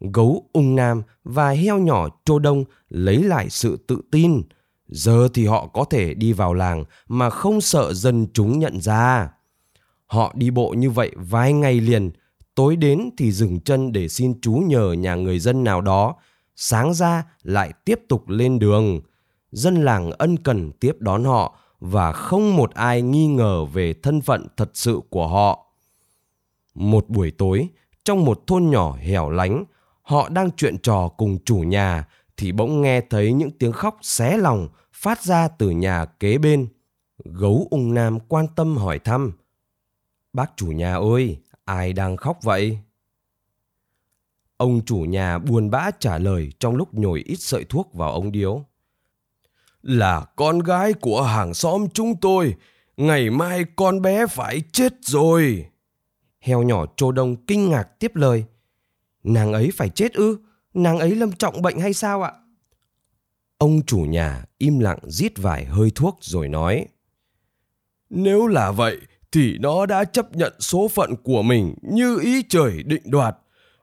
Gấu 0.00 0.48
ung 0.52 0.76
nam 0.76 1.02
và 1.24 1.50
heo 1.50 1.78
nhỏ 1.78 2.08
trô 2.24 2.38
đông 2.38 2.64
lấy 2.88 3.22
lại 3.22 3.50
sự 3.50 3.76
tự 3.86 4.00
tin. 4.10 4.42
Giờ 4.92 5.28
thì 5.34 5.46
họ 5.46 5.66
có 5.66 5.84
thể 5.84 6.14
đi 6.14 6.32
vào 6.32 6.54
làng 6.54 6.84
mà 7.08 7.30
không 7.30 7.60
sợ 7.60 7.94
dân 7.94 8.26
chúng 8.34 8.58
nhận 8.58 8.80
ra. 8.80 9.30
Họ 10.06 10.32
đi 10.36 10.50
bộ 10.50 10.70
như 10.70 10.90
vậy 10.90 11.10
vài 11.16 11.52
ngày 11.52 11.80
liền 11.80 12.10
tối 12.54 12.76
đến 12.76 13.10
thì 13.18 13.32
dừng 13.32 13.60
chân 13.60 13.92
để 13.92 14.08
xin 14.08 14.40
chú 14.40 14.52
nhờ 14.52 14.92
nhà 14.92 15.14
người 15.14 15.38
dân 15.38 15.64
nào 15.64 15.80
đó, 15.80 16.14
sáng 16.56 16.94
ra 16.94 17.24
lại 17.42 17.72
tiếp 17.84 18.00
tục 18.08 18.28
lên 18.28 18.58
đường. 18.58 19.00
Dân 19.50 19.82
làng 19.82 20.12
ân 20.12 20.36
cần 20.36 20.72
tiếp 20.72 20.96
đón 20.98 21.24
họ 21.24 21.58
và 21.80 22.12
không 22.12 22.56
một 22.56 22.74
ai 22.74 23.02
nghi 23.02 23.26
ngờ 23.26 23.64
về 23.64 23.94
thân 24.02 24.20
phận 24.20 24.46
thật 24.56 24.70
sự 24.74 25.00
của 25.10 25.28
họ. 25.28 25.66
Một 26.74 27.08
buổi 27.08 27.30
tối, 27.30 27.68
trong 28.04 28.24
một 28.24 28.46
thôn 28.46 28.70
nhỏ 28.70 28.96
hẻo 29.00 29.30
lánh, 29.30 29.64
họ 30.02 30.28
đang 30.28 30.50
chuyện 30.56 30.78
trò 30.78 31.08
cùng 31.08 31.38
chủ 31.44 31.56
nhà 31.56 32.04
thì 32.36 32.52
bỗng 32.52 32.82
nghe 32.82 33.00
thấy 33.00 33.32
những 33.32 33.50
tiếng 33.50 33.72
khóc 33.72 33.98
xé 34.02 34.36
lòng 34.36 34.68
phát 35.02 35.22
ra 35.22 35.48
từ 35.48 35.70
nhà 35.70 36.04
kế 36.04 36.38
bên. 36.38 36.68
Gấu 37.24 37.68
ung 37.70 37.94
nam 37.94 38.18
quan 38.28 38.46
tâm 38.56 38.76
hỏi 38.76 38.98
thăm. 38.98 39.32
Bác 40.32 40.52
chủ 40.56 40.66
nhà 40.66 40.94
ơi, 40.94 41.38
ai 41.64 41.92
đang 41.92 42.16
khóc 42.16 42.38
vậy? 42.42 42.78
Ông 44.56 44.80
chủ 44.84 44.96
nhà 44.96 45.38
buồn 45.38 45.70
bã 45.70 45.90
trả 45.98 46.18
lời 46.18 46.52
trong 46.58 46.76
lúc 46.76 46.94
nhồi 46.94 47.22
ít 47.26 47.36
sợi 47.36 47.64
thuốc 47.64 47.94
vào 47.94 48.12
ống 48.12 48.32
điếu. 48.32 48.64
Là 49.82 50.26
con 50.36 50.58
gái 50.58 50.92
của 50.92 51.22
hàng 51.22 51.54
xóm 51.54 51.86
chúng 51.94 52.16
tôi, 52.20 52.54
ngày 52.96 53.30
mai 53.30 53.64
con 53.76 54.02
bé 54.02 54.26
phải 54.26 54.62
chết 54.72 54.92
rồi. 55.00 55.66
Heo 56.40 56.62
nhỏ 56.62 56.86
trô 56.96 57.12
đông 57.12 57.36
kinh 57.46 57.70
ngạc 57.70 57.98
tiếp 57.98 58.16
lời. 58.16 58.44
Nàng 59.22 59.52
ấy 59.52 59.70
phải 59.74 59.88
chết 59.88 60.12
ư? 60.12 60.38
Nàng 60.74 60.98
ấy 60.98 61.14
lâm 61.14 61.32
trọng 61.32 61.62
bệnh 61.62 61.80
hay 61.80 61.92
sao 61.92 62.22
ạ? 62.22 62.32
Ông 63.62 63.82
chủ 63.86 63.98
nhà 63.98 64.44
im 64.58 64.78
lặng 64.78 64.98
rít 65.02 65.32
vài 65.36 65.64
hơi 65.64 65.90
thuốc 65.94 66.18
rồi 66.20 66.48
nói. 66.48 66.86
Nếu 68.10 68.46
là 68.46 68.70
vậy 68.70 68.98
thì 69.32 69.58
nó 69.58 69.86
đã 69.86 70.04
chấp 70.04 70.36
nhận 70.36 70.52
số 70.60 70.88
phận 70.88 71.16
của 71.16 71.42
mình 71.42 71.74
như 71.82 72.18
ý 72.22 72.42
trời 72.48 72.82
định 72.82 73.02
đoạt, 73.04 73.36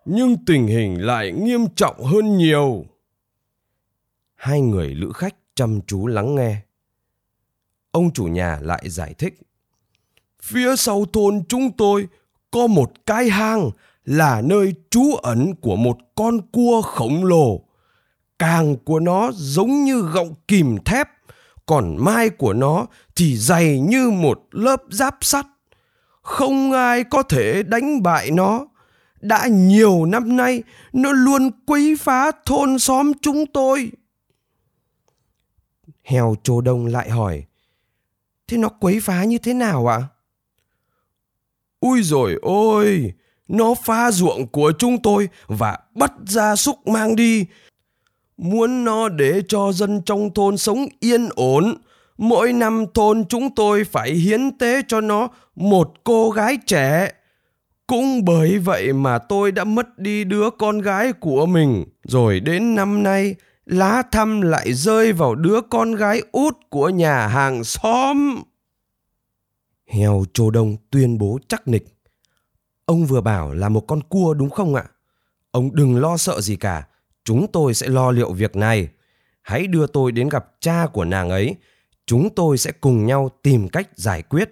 nhưng 0.05 0.45
tình 0.45 0.67
hình 0.67 1.05
lại 1.05 1.31
nghiêm 1.31 1.62
trọng 1.75 2.03
hơn 2.03 2.38
nhiều. 2.38 2.86
Hai 4.36 4.62
người 4.62 4.95
lữ 4.95 5.12
khách 5.12 5.36
chăm 5.55 5.79
chú 5.88 6.07
lắng 6.07 6.36
nghe. 6.36 6.62
Ông 7.91 8.12
chủ 8.12 8.24
nhà 8.24 8.59
lại 8.62 8.89
giải 8.89 9.13
thích. 9.13 9.39
Phía 10.41 10.75
sau 10.75 11.05
thôn 11.13 11.43
chúng 11.50 11.71
tôi 11.71 12.07
có 12.51 12.67
một 12.67 12.91
cái 13.05 13.29
hang 13.29 13.69
là 14.05 14.41
nơi 14.41 14.74
trú 14.89 15.15
ẩn 15.15 15.55
của 15.55 15.75
một 15.75 15.98
con 16.15 16.41
cua 16.51 16.81
khổng 16.81 17.25
lồ. 17.25 17.68
Càng 18.39 18.77
của 18.77 19.00
nó 19.00 19.31
giống 19.34 19.84
như 19.84 20.01
gọng 20.01 20.34
kìm 20.48 20.77
thép 20.86 21.08
còn 21.65 21.98
mai 22.00 22.29
của 22.29 22.53
nó 22.53 22.86
thì 23.15 23.38
dày 23.38 23.79
như 23.79 24.10
một 24.10 24.48
lớp 24.51 24.84
giáp 24.89 25.17
sắt. 25.22 25.46
Không 26.22 26.72
ai 26.72 27.03
có 27.03 27.24
thể 27.24 27.63
đánh 27.63 28.03
bại 28.03 28.31
nó. 28.31 28.65
Đã 29.22 29.48
nhiều 29.48 30.05
năm 30.05 30.38
nay, 30.38 30.63
nó 30.93 31.12
luôn 31.12 31.51
quấy 31.65 31.96
phá 32.00 32.31
thôn 32.46 32.79
xóm 32.79 33.12
chúng 33.22 33.46
tôi. 33.53 33.91
Heo 36.03 36.36
chô 36.43 36.62
Đông 36.62 36.86
lại 36.86 37.10
hỏi, 37.10 37.43
thế 38.48 38.58
nó 38.58 38.69
quấy 38.69 39.00
phá 39.00 39.24
như 39.24 39.38
thế 39.38 39.53
nào 39.53 39.88
ạ? 39.88 40.03
Ui 41.79 42.03
rồi 42.03 42.36
ôi, 42.41 43.13
nó 43.48 43.74
phá 43.74 44.12
ruộng 44.12 44.48
của 44.48 44.74
chúng 44.79 45.01
tôi 45.01 45.29
và 45.48 45.77
bắt 45.96 46.13
gia 46.27 46.55
súc 46.55 46.88
mang 46.88 47.15
đi. 47.15 47.46
Muốn 48.41 48.84
nó 48.84 49.10
để 49.10 49.41
cho 49.48 49.72
dân 49.72 50.01
trong 50.01 50.34
thôn 50.34 50.58
sống 50.58 50.86
yên 51.00 51.29
ổn. 51.36 51.75
Mỗi 52.17 52.53
năm 52.53 52.86
thôn 52.93 53.25
chúng 53.29 53.55
tôi 53.55 53.84
phải 53.84 54.12
hiến 54.12 54.58
tế 54.58 54.81
cho 54.88 55.01
nó 55.01 55.27
một 55.55 55.93
cô 56.03 56.29
gái 56.29 56.58
trẻ. 56.65 57.12
Cũng 57.88 58.25
bởi 58.25 58.60
vậy 58.60 58.93
mà 58.93 59.17
tôi 59.17 59.51
đã 59.51 59.63
mất 59.63 60.00
đi 60.00 60.24
đứa 60.24 60.50
con 60.50 60.79
gái 60.79 61.13
của 61.13 61.46
mình. 61.46 61.86
Rồi 62.03 62.39
đến 62.39 62.75
năm 62.75 63.03
nay, 63.03 63.36
lá 63.65 64.03
thăm 64.12 64.41
lại 64.41 64.74
rơi 64.74 65.13
vào 65.13 65.36
đứa 65.36 65.62
con 65.69 65.96
gái 65.96 66.22
út 66.31 66.58
của 66.69 66.89
nhà 66.89 67.27
hàng 67.27 67.63
xóm. 67.63 68.36
Heo 69.88 70.24
Trô 70.34 70.50
Đông 70.50 70.75
tuyên 70.89 71.17
bố 71.17 71.39
chắc 71.48 71.67
nịch. 71.67 71.86
Ông 72.86 73.05
vừa 73.05 73.22
bảo 73.22 73.53
là 73.53 73.69
một 73.69 73.88
con 73.88 74.03
cua 74.03 74.34
đúng 74.34 74.50
không 74.50 74.75
ạ? 74.75 74.84
Ông 75.51 75.75
đừng 75.75 75.98
lo 75.98 76.17
sợ 76.17 76.41
gì 76.41 76.55
cả, 76.55 76.88
chúng 77.29 77.48
tôi 77.51 77.74
sẽ 77.74 77.88
lo 77.88 78.12
liệu 78.12 78.33
việc 78.33 78.55
này. 78.55 78.88
Hãy 79.41 79.67
đưa 79.67 79.88
tôi 79.88 80.12
đến 80.12 80.29
gặp 80.29 80.45
cha 80.59 80.88
của 80.93 81.05
nàng 81.05 81.29
ấy, 81.29 81.55
chúng 82.05 82.29
tôi 82.36 82.57
sẽ 82.57 82.71
cùng 82.71 83.05
nhau 83.05 83.29
tìm 83.43 83.69
cách 83.69 83.89
giải 83.95 84.21
quyết. 84.21 84.51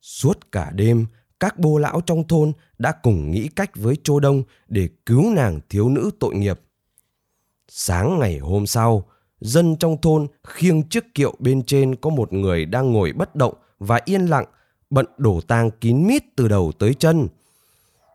Suốt 0.00 0.52
cả 0.52 0.70
đêm, 0.74 1.06
các 1.40 1.58
bô 1.58 1.78
lão 1.78 2.00
trong 2.00 2.28
thôn 2.28 2.52
đã 2.78 2.92
cùng 2.92 3.30
nghĩ 3.30 3.48
cách 3.56 3.70
với 3.74 3.96
chô 4.04 4.20
Đông 4.20 4.42
để 4.68 4.88
cứu 5.06 5.30
nàng 5.30 5.60
thiếu 5.68 5.88
nữ 5.88 6.10
tội 6.20 6.34
nghiệp. 6.34 6.60
Sáng 7.68 8.18
ngày 8.18 8.38
hôm 8.38 8.66
sau, 8.66 9.06
dân 9.40 9.76
trong 9.76 10.00
thôn 10.00 10.26
khiêng 10.44 10.82
chiếc 10.82 11.14
kiệu 11.14 11.34
bên 11.38 11.62
trên 11.62 11.96
có 11.96 12.10
một 12.10 12.32
người 12.32 12.66
đang 12.66 12.92
ngồi 12.92 13.12
bất 13.12 13.36
động 13.36 13.54
và 13.78 14.00
yên 14.04 14.26
lặng, 14.26 14.46
bận 14.90 15.06
đổ 15.18 15.40
tang 15.40 15.70
kín 15.70 16.06
mít 16.06 16.22
từ 16.36 16.48
đầu 16.48 16.72
tới 16.78 16.94
chân. 16.94 17.28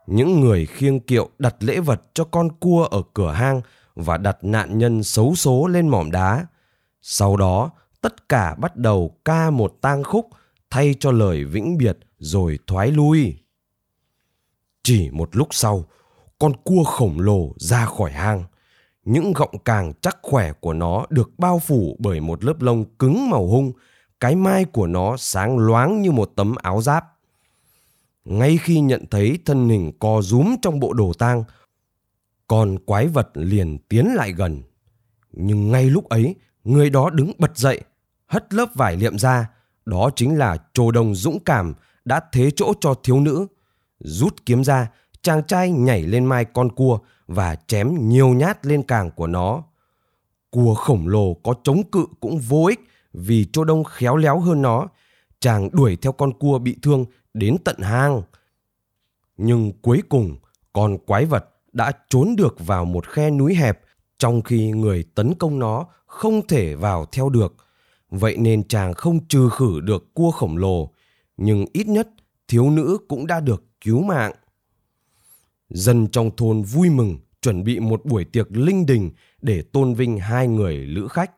Những 0.07 0.39
người 0.39 0.65
khiêng 0.65 0.99
kiệu 0.99 1.29
đặt 1.39 1.55
lễ 1.59 1.79
vật 1.79 2.01
cho 2.13 2.23
con 2.23 2.51
cua 2.51 2.83
ở 2.83 3.01
cửa 3.13 3.31
hang 3.31 3.61
và 3.95 4.17
đặt 4.17 4.37
nạn 4.41 4.77
nhân 4.77 5.03
xấu 5.03 5.35
số 5.35 5.67
lên 5.67 5.87
mỏm 5.87 6.11
đá. 6.11 6.45
Sau 7.01 7.37
đó, 7.37 7.69
tất 8.01 8.29
cả 8.29 8.55
bắt 8.55 8.75
đầu 8.75 9.17
ca 9.25 9.49
một 9.49 9.77
tang 9.81 10.03
khúc 10.03 10.27
thay 10.69 10.95
cho 10.99 11.11
lời 11.11 11.43
vĩnh 11.43 11.77
biệt 11.77 11.97
rồi 12.17 12.59
thoái 12.67 12.91
lui. 12.91 13.37
Chỉ 14.83 15.09
một 15.11 15.29
lúc 15.31 15.47
sau, 15.51 15.85
con 16.39 16.53
cua 16.63 16.83
khổng 16.83 17.19
lồ 17.19 17.53
ra 17.57 17.85
khỏi 17.85 18.11
hang. 18.11 18.43
Những 19.05 19.33
gọng 19.33 19.57
càng 19.65 19.93
chắc 20.01 20.17
khỏe 20.21 20.53
của 20.53 20.73
nó 20.73 21.05
được 21.09 21.31
bao 21.37 21.59
phủ 21.59 21.95
bởi 21.99 22.19
một 22.19 22.43
lớp 22.43 22.61
lông 22.61 22.85
cứng 22.85 23.29
màu 23.29 23.47
hung, 23.47 23.71
cái 24.19 24.35
mai 24.35 24.65
của 24.65 24.87
nó 24.87 25.17
sáng 25.17 25.57
loáng 25.57 26.01
như 26.01 26.11
một 26.11 26.31
tấm 26.35 26.55
áo 26.55 26.81
giáp. 26.81 27.05
Ngay 28.25 28.57
khi 28.57 28.79
nhận 28.79 29.05
thấy 29.11 29.39
thân 29.45 29.69
hình 29.69 29.91
co 29.99 30.21
rúm 30.21 30.55
trong 30.61 30.79
bộ 30.79 30.93
đồ 30.93 31.13
tang, 31.13 31.43
con 32.47 32.77
quái 32.85 33.07
vật 33.07 33.29
liền 33.33 33.77
tiến 33.89 34.07
lại 34.15 34.31
gần. 34.31 34.61
Nhưng 35.31 35.71
ngay 35.71 35.89
lúc 35.89 36.09
ấy, 36.09 36.35
người 36.63 36.89
đó 36.89 37.09
đứng 37.09 37.31
bật 37.37 37.57
dậy, 37.57 37.81
hất 38.27 38.53
lớp 38.53 38.69
vải 38.75 38.97
liệm 38.97 39.19
ra. 39.19 39.49
Đó 39.85 40.09
chính 40.15 40.37
là 40.37 40.57
trồ 40.73 40.91
đồng 40.91 41.15
dũng 41.15 41.39
cảm 41.39 41.73
đã 42.05 42.21
thế 42.31 42.51
chỗ 42.55 42.73
cho 42.81 42.93
thiếu 42.93 43.19
nữ. 43.19 43.47
Rút 43.99 44.45
kiếm 44.45 44.63
ra, 44.63 44.91
chàng 45.21 45.43
trai 45.43 45.71
nhảy 45.71 46.03
lên 46.03 46.25
mai 46.25 46.45
con 46.45 46.71
cua 46.71 46.99
và 47.27 47.55
chém 47.55 48.09
nhiều 48.09 48.29
nhát 48.29 48.65
lên 48.65 48.83
càng 48.83 49.11
của 49.11 49.27
nó. 49.27 49.63
Cua 50.49 50.73
khổng 50.73 51.07
lồ 51.07 51.33
có 51.33 51.53
chống 51.63 51.83
cự 51.91 52.05
cũng 52.19 52.39
vô 52.39 52.65
ích 52.65 52.79
vì 53.13 53.45
Châu 53.53 53.63
Đông 53.63 53.83
khéo 53.83 54.17
léo 54.17 54.39
hơn 54.39 54.61
nó. 54.61 54.87
Chàng 55.39 55.69
đuổi 55.71 55.95
theo 55.95 56.11
con 56.11 56.33
cua 56.33 56.59
bị 56.59 56.77
thương 56.81 57.05
đến 57.33 57.57
tận 57.63 57.77
hang. 57.79 58.21
Nhưng 59.37 59.71
cuối 59.81 60.01
cùng, 60.09 60.37
con 60.73 60.97
quái 60.97 61.25
vật 61.25 61.45
đã 61.73 61.91
trốn 62.09 62.35
được 62.35 62.55
vào 62.59 62.85
một 62.85 63.07
khe 63.07 63.31
núi 63.31 63.55
hẹp 63.55 63.81
trong 64.17 64.41
khi 64.41 64.71
người 64.71 65.03
tấn 65.15 65.33
công 65.35 65.59
nó 65.59 65.87
không 66.05 66.47
thể 66.47 66.75
vào 66.75 67.05
theo 67.05 67.29
được. 67.29 67.55
Vậy 68.09 68.37
nên 68.37 68.67
chàng 68.67 68.93
không 68.93 69.27
trừ 69.27 69.49
khử 69.49 69.79
được 69.79 70.13
cua 70.13 70.31
khổng 70.31 70.57
lồ, 70.57 70.91
nhưng 71.37 71.65
ít 71.73 71.87
nhất 71.87 72.09
thiếu 72.47 72.69
nữ 72.69 72.97
cũng 73.07 73.27
đã 73.27 73.39
được 73.39 73.63
cứu 73.81 74.03
mạng. 74.03 74.33
Dân 75.69 76.07
trong 76.07 76.31
thôn 76.37 76.61
vui 76.61 76.89
mừng 76.89 77.17
chuẩn 77.41 77.63
bị 77.63 77.79
một 77.79 78.05
buổi 78.05 78.25
tiệc 78.25 78.47
linh 78.51 78.85
đình 78.85 79.11
để 79.41 79.61
tôn 79.61 79.93
vinh 79.93 80.17
hai 80.17 80.47
người 80.47 80.77
lữ 80.77 81.07
khách. 81.07 81.31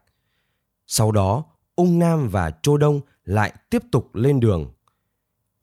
Sau 0.88 1.12
đó, 1.12 1.46
Ung 1.76 2.00
Nam 2.00 2.30
và 2.30 2.52
Chô 2.62 2.78
Đông 2.78 3.02
lại 3.26 3.54
tiếp 3.70 3.82
tục 3.92 4.16
lên 4.16 4.40
đường. 4.40 4.72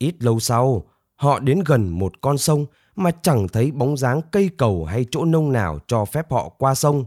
Ít 0.01 0.15
lâu 0.19 0.39
sau, 0.39 0.83
họ 1.15 1.39
đến 1.39 1.59
gần 1.65 1.89
một 1.89 2.21
con 2.21 2.37
sông 2.37 2.65
mà 2.95 3.11
chẳng 3.21 3.47
thấy 3.47 3.71
bóng 3.71 3.97
dáng 3.97 4.21
cây 4.31 4.49
cầu 4.57 4.85
hay 4.85 5.05
chỗ 5.11 5.25
nông 5.25 5.51
nào 5.51 5.79
cho 5.87 6.05
phép 6.05 6.31
họ 6.31 6.49
qua 6.49 6.75
sông. 6.75 7.05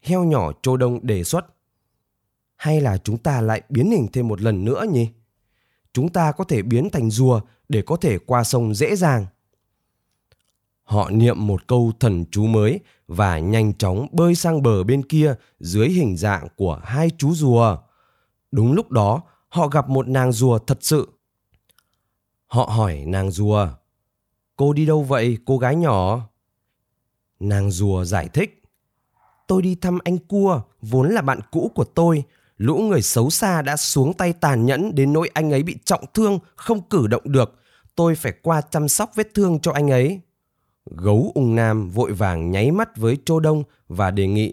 Heo 0.00 0.24
nhỏ 0.24 0.52
Chô 0.62 0.76
Đông 0.76 1.06
đề 1.06 1.24
xuất. 1.24 1.46
Hay 2.56 2.80
là 2.80 2.98
chúng 2.98 3.18
ta 3.18 3.40
lại 3.40 3.62
biến 3.68 3.90
hình 3.90 4.06
thêm 4.12 4.28
một 4.28 4.40
lần 4.40 4.64
nữa 4.64 4.84
nhỉ? 4.92 5.08
Chúng 5.92 6.08
ta 6.08 6.32
có 6.32 6.44
thể 6.44 6.62
biến 6.62 6.90
thành 6.90 7.10
rùa 7.10 7.40
để 7.68 7.82
có 7.82 7.96
thể 7.96 8.18
qua 8.18 8.44
sông 8.44 8.74
dễ 8.74 8.96
dàng. 8.96 9.26
Họ 10.82 11.10
niệm 11.10 11.46
một 11.46 11.66
câu 11.66 11.92
thần 12.00 12.24
chú 12.30 12.46
mới 12.46 12.80
và 13.08 13.38
nhanh 13.38 13.74
chóng 13.74 14.06
bơi 14.12 14.34
sang 14.34 14.62
bờ 14.62 14.84
bên 14.84 15.02
kia 15.02 15.34
dưới 15.60 15.88
hình 15.88 16.16
dạng 16.16 16.48
của 16.56 16.80
hai 16.84 17.10
chú 17.18 17.34
rùa. 17.34 17.76
Đúng 18.50 18.72
lúc 18.72 18.90
đó, 18.90 19.22
họ 19.48 19.68
gặp 19.68 19.88
một 19.88 20.08
nàng 20.08 20.32
rùa 20.32 20.58
thật 20.58 20.78
sự. 20.80 21.08
Họ 22.48 22.64
hỏi 22.64 23.04
nàng 23.06 23.30
rùa, 23.30 23.68
cô 24.56 24.72
đi 24.72 24.86
đâu 24.86 25.02
vậy 25.02 25.38
cô 25.44 25.58
gái 25.58 25.76
nhỏ? 25.76 26.28
Nàng 27.40 27.70
rùa 27.70 28.04
giải 28.04 28.28
thích, 28.28 28.62
tôi 29.46 29.62
đi 29.62 29.74
thăm 29.74 29.98
anh 30.04 30.18
cua, 30.18 30.62
vốn 30.82 31.08
là 31.08 31.22
bạn 31.22 31.40
cũ 31.50 31.70
của 31.74 31.84
tôi. 31.84 32.24
Lũ 32.56 32.78
người 32.78 33.02
xấu 33.02 33.30
xa 33.30 33.62
đã 33.62 33.76
xuống 33.76 34.12
tay 34.12 34.32
tàn 34.32 34.66
nhẫn 34.66 34.94
đến 34.94 35.12
nỗi 35.12 35.30
anh 35.34 35.50
ấy 35.50 35.62
bị 35.62 35.76
trọng 35.84 36.04
thương, 36.14 36.38
không 36.56 36.88
cử 36.88 37.06
động 37.06 37.22
được. 37.24 37.54
Tôi 37.94 38.14
phải 38.14 38.32
qua 38.42 38.60
chăm 38.60 38.88
sóc 38.88 39.10
vết 39.14 39.34
thương 39.34 39.60
cho 39.60 39.72
anh 39.72 39.90
ấy. 39.90 40.20
Gấu 40.84 41.32
ung 41.34 41.54
nam 41.54 41.90
vội 41.90 42.12
vàng 42.12 42.50
nháy 42.50 42.70
mắt 42.70 42.96
với 42.96 43.18
Trô 43.24 43.40
Đông 43.40 43.62
và 43.88 44.10
đề 44.10 44.26
nghị 44.26 44.52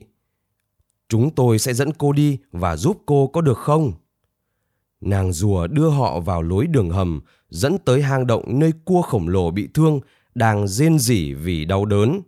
Chúng 1.10 1.36
tôi 1.36 1.60
sẽ 1.60 1.74
dẫn 1.74 1.94
cô 1.94 2.12
đi 2.12 2.38
và 2.52 2.76
giúp 2.76 3.02
cô 3.06 3.28
có 3.28 3.42
được 3.42 3.58
không? 3.58 3.94
Nàng 5.02 5.34
rùa 5.34 5.68
đưa 5.68 5.90
họ 5.90 6.20
vào 6.20 6.42
lối 6.42 6.68
đường 6.68 6.90
hầm, 6.90 7.22
dẫn 7.56 7.78
tới 7.78 8.02
hang 8.02 8.28
động 8.28 8.44
nơi 8.48 8.74
cua 8.86 9.02
khổng 9.02 9.28
lồ 9.28 9.52
bị 9.52 9.70
thương, 9.74 10.00
đang 10.36 10.68
rên 10.68 11.00
rỉ 11.00 11.34
vì 11.34 11.66
đau 11.66 11.86
đớn. 11.86 12.22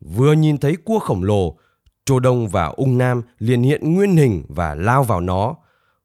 Vừa 0.00 0.32
nhìn 0.32 0.58
thấy 0.58 0.76
cua 0.76 0.98
khổng 0.98 1.22
lồ, 1.22 1.56
Trô 2.04 2.20
Đông 2.20 2.48
và 2.48 2.66
Ung 2.66 2.98
Nam 2.98 3.22
liền 3.38 3.62
hiện 3.62 3.94
nguyên 3.94 4.16
hình 4.16 4.44
và 4.48 4.74
lao 4.74 5.04
vào 5.04 5.20
nó. 5.20 5.54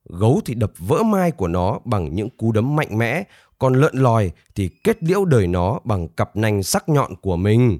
Gấu 0.09 0.41
thì 0.45 0.53
đập 0.53 0.71
vỡ 0.77 1.03
mai 1.03 1.31
của 1.31 1.47
nó 1.47 1.79
bằng 1.85 2.15
những 2.15 2.29
cú 2.29 2.51
đấm 2.51 2.75
mạnh 2.75 2.97
mẽ, 2.97 3.23
còn 3.59 3.73
lợn 3.73 3.95
lòi 3.95 4.31
thì 4.55 4.69
kết 4.83 5.03
liễu 5.03 5.25
đời 5.25 5.47
nó 5.47 5.79
bằng 5.83 6.07
cặp 6.07 6.35
nanh 6.35 6.63
sắc 6.63 6.89
nhọn 6.89 7.15
của 7.15 7.35
mình. 7.35 7.79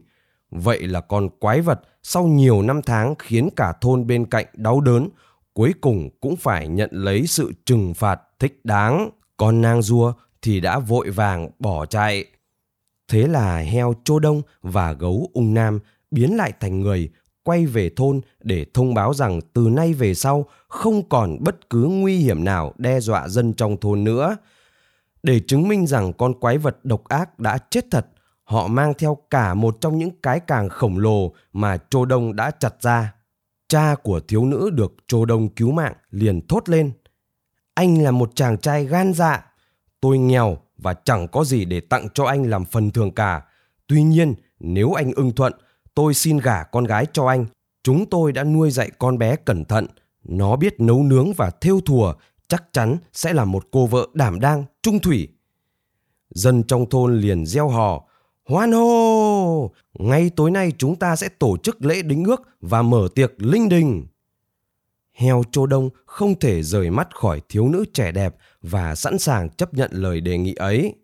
Vậy 0.51 0.88
là 0.88 1.01
con 1.01 1.29
quái 1.39 1.62
vật 1.62 1.82
sau 2.03 2.24
nhiều 2.24 2.62
năm 2.62 2.82
tháng 2.82 3.15
khiến 3.20 3.50
cả 3.56 3.74
thôn 3.82 4.08
bên 4.08 4.25
cạnh 4.25 4.46
đau 4.53 4.82
đớn, 4.82 5.10
cuối 5.53 5.74
cùng 5.82 6.10
cũng 6.22 6.36
phải 6.36 6.67
nhận 6.67 6.89
lấy 6.91 7.27
sự 7.27 7.51
trừng 7.65 7.94
phạt 7.94 8.22
thích 8.39 8.60
đáng. 8.63 9.10
Còn 9.38 9.62
nang 9.62 9.82
rua 9.82 10.13
thì 10.48 10.60
đã 10.60 10.80
vội 10.80 11.10
vàng 11.10 11.50
bỏ 11.60 11.86
chạy. 11.86 12.25
Thế 13.08 13.27
là 13.27 13.58
heo 13.58 13.94
chô 14.04 14.20
đông 14.20 14.42
và 14.62 14.92
gấu 14.94 15.30
ung 15.34 15.54
nam 15.54 15.80
biến 16.12 16.38
lại 16.38 16.54
thành 16.60 16.82
người 16.82 17.10
quay 17.44 17.66
về 17.66 17.89
thôn 17.96 18.22
để 18.39 18.66
thông 18.74 18.94
báo 18.94 19.13
rằng 19.13 19.39
từ 19.54 19.70
nay 19.72 19.94
về 19.94 20.13
sau 20.13 20.46
không 20.68 21.10
còn 21.10 21.38
bất 21.44 21.70
cứ 21.70 21.84
nguy 21.84 22.18
hiểm 22.18 22.44
nào 22.44 22.74
đe 22.77 23.00
dọa 23.00 23.27
dân 23.27 23.54
trong 23.54 23.77
thôn 23.77 24.04
nữa. 24.04 24.38
Để 25.24 25.39
chứng 25.39 25.68
minh 25.68 25.88
rằng 25.88 26.13
con 26.13 26.39
quái 26.39 26.58
vật 26.58 26.86
độc 26.86 27.04
ác 27.08 27.39
đã 27.39 27.58
chết 27.70 27.86
thật, 27.92 28.08
họ 28.44 28.68
mang 28.68 28.94
theo 28.98 29.18
cả 29.30 29.54
một 29.54 29.77
trong 29.82 29.98
những 29.98 30.22
cái 30.22 30.39
càng 30.39 30.70
khổng 30.70 30.98
lồ 30.98 31.34
mà 31.54 31.77
Trô 31.89 32.06
Đông 32.06 32.36
đã 32.36 32.51
chặt 32.51 32.82
ra. 32.82 33.13
Cha 33.68 33.96
của 34.04 34.20
thiếu 34.20 34.46
nữ 34.46 34.70
được 34.70 34.94
Trô 35.08 35.25
Đông 35.25 35.50
cứu 35.50 35.72
mạng 35.72 35.94
liền 36.12 36.48
thốt 36.48 36.70
lên. 36.70 36.92
Anh 37.74 38.04
là 38.04 38.12
một 38.12 38.32
chàng 38.36 38.58
trai 38.58 38.86
gan 38.86 39.13
dạ. 39.13 39.47
Tôi 40.08 40.18
nghèo 40.18 40.58
và 40.78 40.94
chẳng 40.94 41.28
có 41.28 41.44
gì 41.44 41.66
để 41.66 41.80
tặng 41.80 42.08
cho 42.14 42.26
anh 42.26 42.44
làm 42.44 42.66
phần 42.66 42.92
thường 42.92 43.12
cả. 43.12 43.42
Tuy 43.88 44.04
nhiên, 44.04 44.34
nếu 44.60 44.94
anh 44.94 45.12
ưng 45.16 45.32
thuận, 45.32 45.54
tôi 45.96 46.14
xin 46.14 46.38
gả 46.38 46.64
con 46.64 46.84
gái 46.84 47.06
cho 47.14 47.28
anh. 47.28 47.46
Chúng 47.84 48.06
tôi 48.10 48.32
đã 48.32 48.44
nuôi 48.44 48.72
dạy 48.72 48.92
con 49.00 49.18
bé 49.18 49.36
cẩn 49.36 49.66
thận. 49.66 49.88
Nó 50.24 50.56
biết 50.56 50.80
nấu 50.80 51.04
nướng 51.04 51.34
và 51.34 51.52
thêu 51.62 51.82
thùa, 51.86 52.14
chắc 52.48 52.64
chắn 52.72 52.98
sẽ 53.14 53.34
là 53.34 53.46
một 53.46 53.66
cô 53.72 53.86
vợ 53.86 54.08
đảm 54.14 54.40
đang, 54.40 54.66
trung 54.82 55.00
thủy. 55.00 55.28
Dân 56.30 56.64
trong 56.64 56.90
thôn 56.90 57.20
liền 57.20 57.46
gieo 57.46 57.70
hò, 57.70 58.04
Hoan 58.46 58.72
hô! 58.72 59.72
Ngay 60.00 60.32
tối 60.36 60.52
nay 60.52 60.72
chúng 60.78 60.96
ta 60.96 61.16
sẽ 61.16 61.30
tổ 61.30 61.58
chức 61.58 61.86
lễ 61.86 62.02
đính 62.02 62.26
ước 62.26 62.42
và 62.62 62.82
mở 62.82 63.08
tiệc 63.16 63.34
linh 63.38 63.70
đình. 63.70 64.08
Heo 65.17 65.43
Chô 65.51 65.65
Đông 65.65 65.89
không 66.05 66.39
thể 66.39 66.63
rời 66.63 66.89
mắt 66.89 67.15
khỏi 67.15 67.41
thiếu 67.50 67.69
nữ 67.69 67.86
trẻ 67.93 68.12
đẹp 68.12 68.36
và 68.62 68.95
sẵn 68.95 69.19
sàng 69.19 69.50
chấp 69.50 69.74
nhận 69.74 69.91
lời 69.93 70.21
đề 70.21 70.38
nghị 70.38 70.53
ấy. 70.53 70.95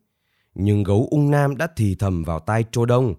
nhưng 0.55 0.83
gấu 0.83 1.07
ung 1.11 1.31
nam 1.31 1.57
đã 1.57 1.67
thì 1.75 1.95
thầm 1.95 2.23
vào 2.23 2.39
tai 2.39 2.65
chô 2.71 2.85
Đông. 2.85 3.15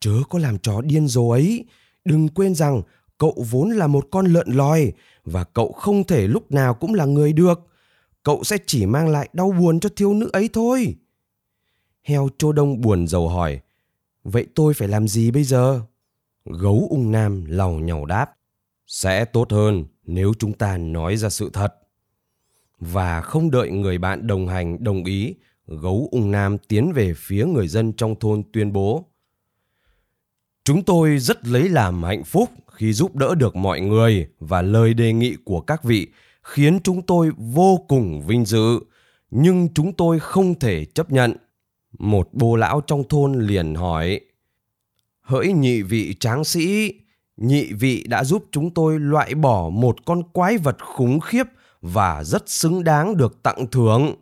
Chớ 0.00 0.12
có 0.30 0.38
làm 0.38 0.58
chó 0.58 0.80
điên 0.80 1.08
rồ 1.08 1.28
ấy, 1.28 1.64
đừng 2.04 2.28
quên 2.28 2.54
rằng 2.54 2.82
cậu 3.18 3.44
vốn 3.50 3.70
là 3.70 3.86
một 3.86 4.08
con 4.10 4.26
lợn 4.26 4.48
lòi 4.48 4.92
và 5.24 5.44
cậu 5.44 5.72
không 5.72 6.04
thể 6.04 6.26
lúc 6.26 6.52
nào 6.52 6.74
cũng 6.74 6.94
là 6.94 7.04
người 7.04 7.32
được. 7.32 7.60
Cậu 8.22 8.44
sẽ 8.44 8.56
chỉ 8.66 8.86
mang 8.86 9.08
lại 9.08 9.28
đau 9.32 9.50
buồn 9.50 9.80
cho 9.80 9.88
thiếu 9.96 10.14
nữ 10.14 10.30
ấy 10.32 10.50
thôi. 10.52 10.96
Heo 12.02 12.28
chô 12.38 12.52
Đông 12.52 12.80
buồn 12.80 13.06
rầu 13.06 13.28
hỏi, 13.28 13.60
vậy 14.24 14.46
tôi 14.54 14.74
phải 14.74 14.88
làm 14.88 15.08
gì 15.08 15.30
bây 15.30 15.44
giờ? 15.44 15.80
Gấu 16.44 16.86
ung 16.90 17.12
nam 17.12 17.44
lầu 17.44 17.72
nhầu 17.72 18.06
đáp, 18.06 18.30
sẽ 18.86 19.24
tốt 19.24 19.52
hơn 19.52 19.84
nếu 20.06 20.32
chúng 20.38 20.52
ta 20.52 20.76
nói 20.76 21.16
ra 21.16 21.28
sự 21.28 21.50
thật. 21.52 21.74
Và 22.78 23.20
không 23.20 23.50
đợi 23.50 23.70
người 23.70 23.98
bạn 23.98 24.26
đồng 24.26 24.48
hành 24.48 24.84
đồng 24.84 25.04
ý, 25.04 25.34
gấu 25.66 26.08
ung 26.12 26.30
nam 26.30 26.58
tiến 26.58 26.92
về 26.92 27.12
phía 27.16 27.44
người 27.46 27.68
dân 27.68 27.92
trong 27.92 28.14
thôn 28.20 28.42
tuyên 28.52 28.72
bố. 28.72 29.04
Chúng 30.64 30.84
tôi 30.84 31.18
rất 31.18 31.46
lấy 31.46 31.68
làm 31.68 32.02
hạnh 32.02 32.24
phúc 32.24 32.50
khi 32.72 32.92
giúp 32.92 33.16
đỡ 33.16 33.34
được 33.34 33.56
mọi 33.56 33.80
người 33.80 34.28
và 34.40 34.62
lời 34.62 34.94
đề 34.94 35.12
nghị 35.12 35.36
của 35.44 35.60
các 35.60 35.84
vị 35.84 36.08
khiến 36.42 36.78
chúng 36.84 37.02
tôi 37.02 37.30
vô 37.36 37.84
cùng 37.88 38.22
vinh 38.26 38.44
dự, 38.44 38.80
nhưng 39.30 39.68
chúng 39.74 39.92
tôi 39.92 40.20
không 40.20 40.58
thể 40.58 40.84
chấp 40.84 41.12
nhận. 41.12 41.36
Một 41.98 42.28
bô 42.32 42.56
lão 42.56 42.80
trong 42.80 43.08
thôn 43.08 43.46
liền 43.46 43.74
hỏi, 43.74 44.20
Hỡi 45.20 45.52
nhị 45.52 45.82
vị 45.82 46.14
tráng 46.20 46.44
sĩ, 46.44 46.92
nhị 47.36 47.72
vị 47.72 48.04
đã 48.08 48.24
giúp 48.24 48.44
chúng 48.52 48.74
tôi 48.74 48.98
loại 48.98 49.34
bỏ 49.34 49.68
một 49.72 49.96
con 50.04 50.22
quái 50.32 50.58
vật 50.58 50.76
khủng 50.84 51.20
khiếp 51.20 51.46
và 51.80 52.24
rất 52.24 52.48
xứng 52.48 52.84
đáng 52.84 53.16
được 53.16 53.42
tặng 53.42 53.66
thưởng. 53.72 54.14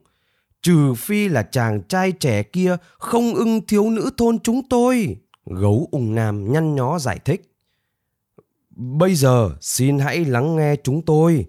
Trừ 0.63 0.95
phi 0.95 1.29
là 1.29 1.43
chàng 1.43 1.83
trai 1.83 2.13
trẻ 2.13 2.43
kia 2.43 2.77
không 2.99 3.35
ưng 3.35 3.67
thiếu 3.67 3.91
nữ 3.91 4.11
thôn 4.17 4.39
chúng 4.39 4.69
tôi. 4.69 5.17
Gấu 5.47 5.89
ung 5.91 6.15
nam 6.15 6.53
nhăn 6.53 6.75
nhó 6.75 6.99
giải 6.99 7.19
thích. 7.25 7.53
Bây 8.71 9.15
giờ 9.15 9.51
xin 9.61 9.99
hãy 9.99 10.25
lắng 10.25 10.57
nghe 10.57 10.77
chúng 10.85 11.03
tôi. 11.03 11.47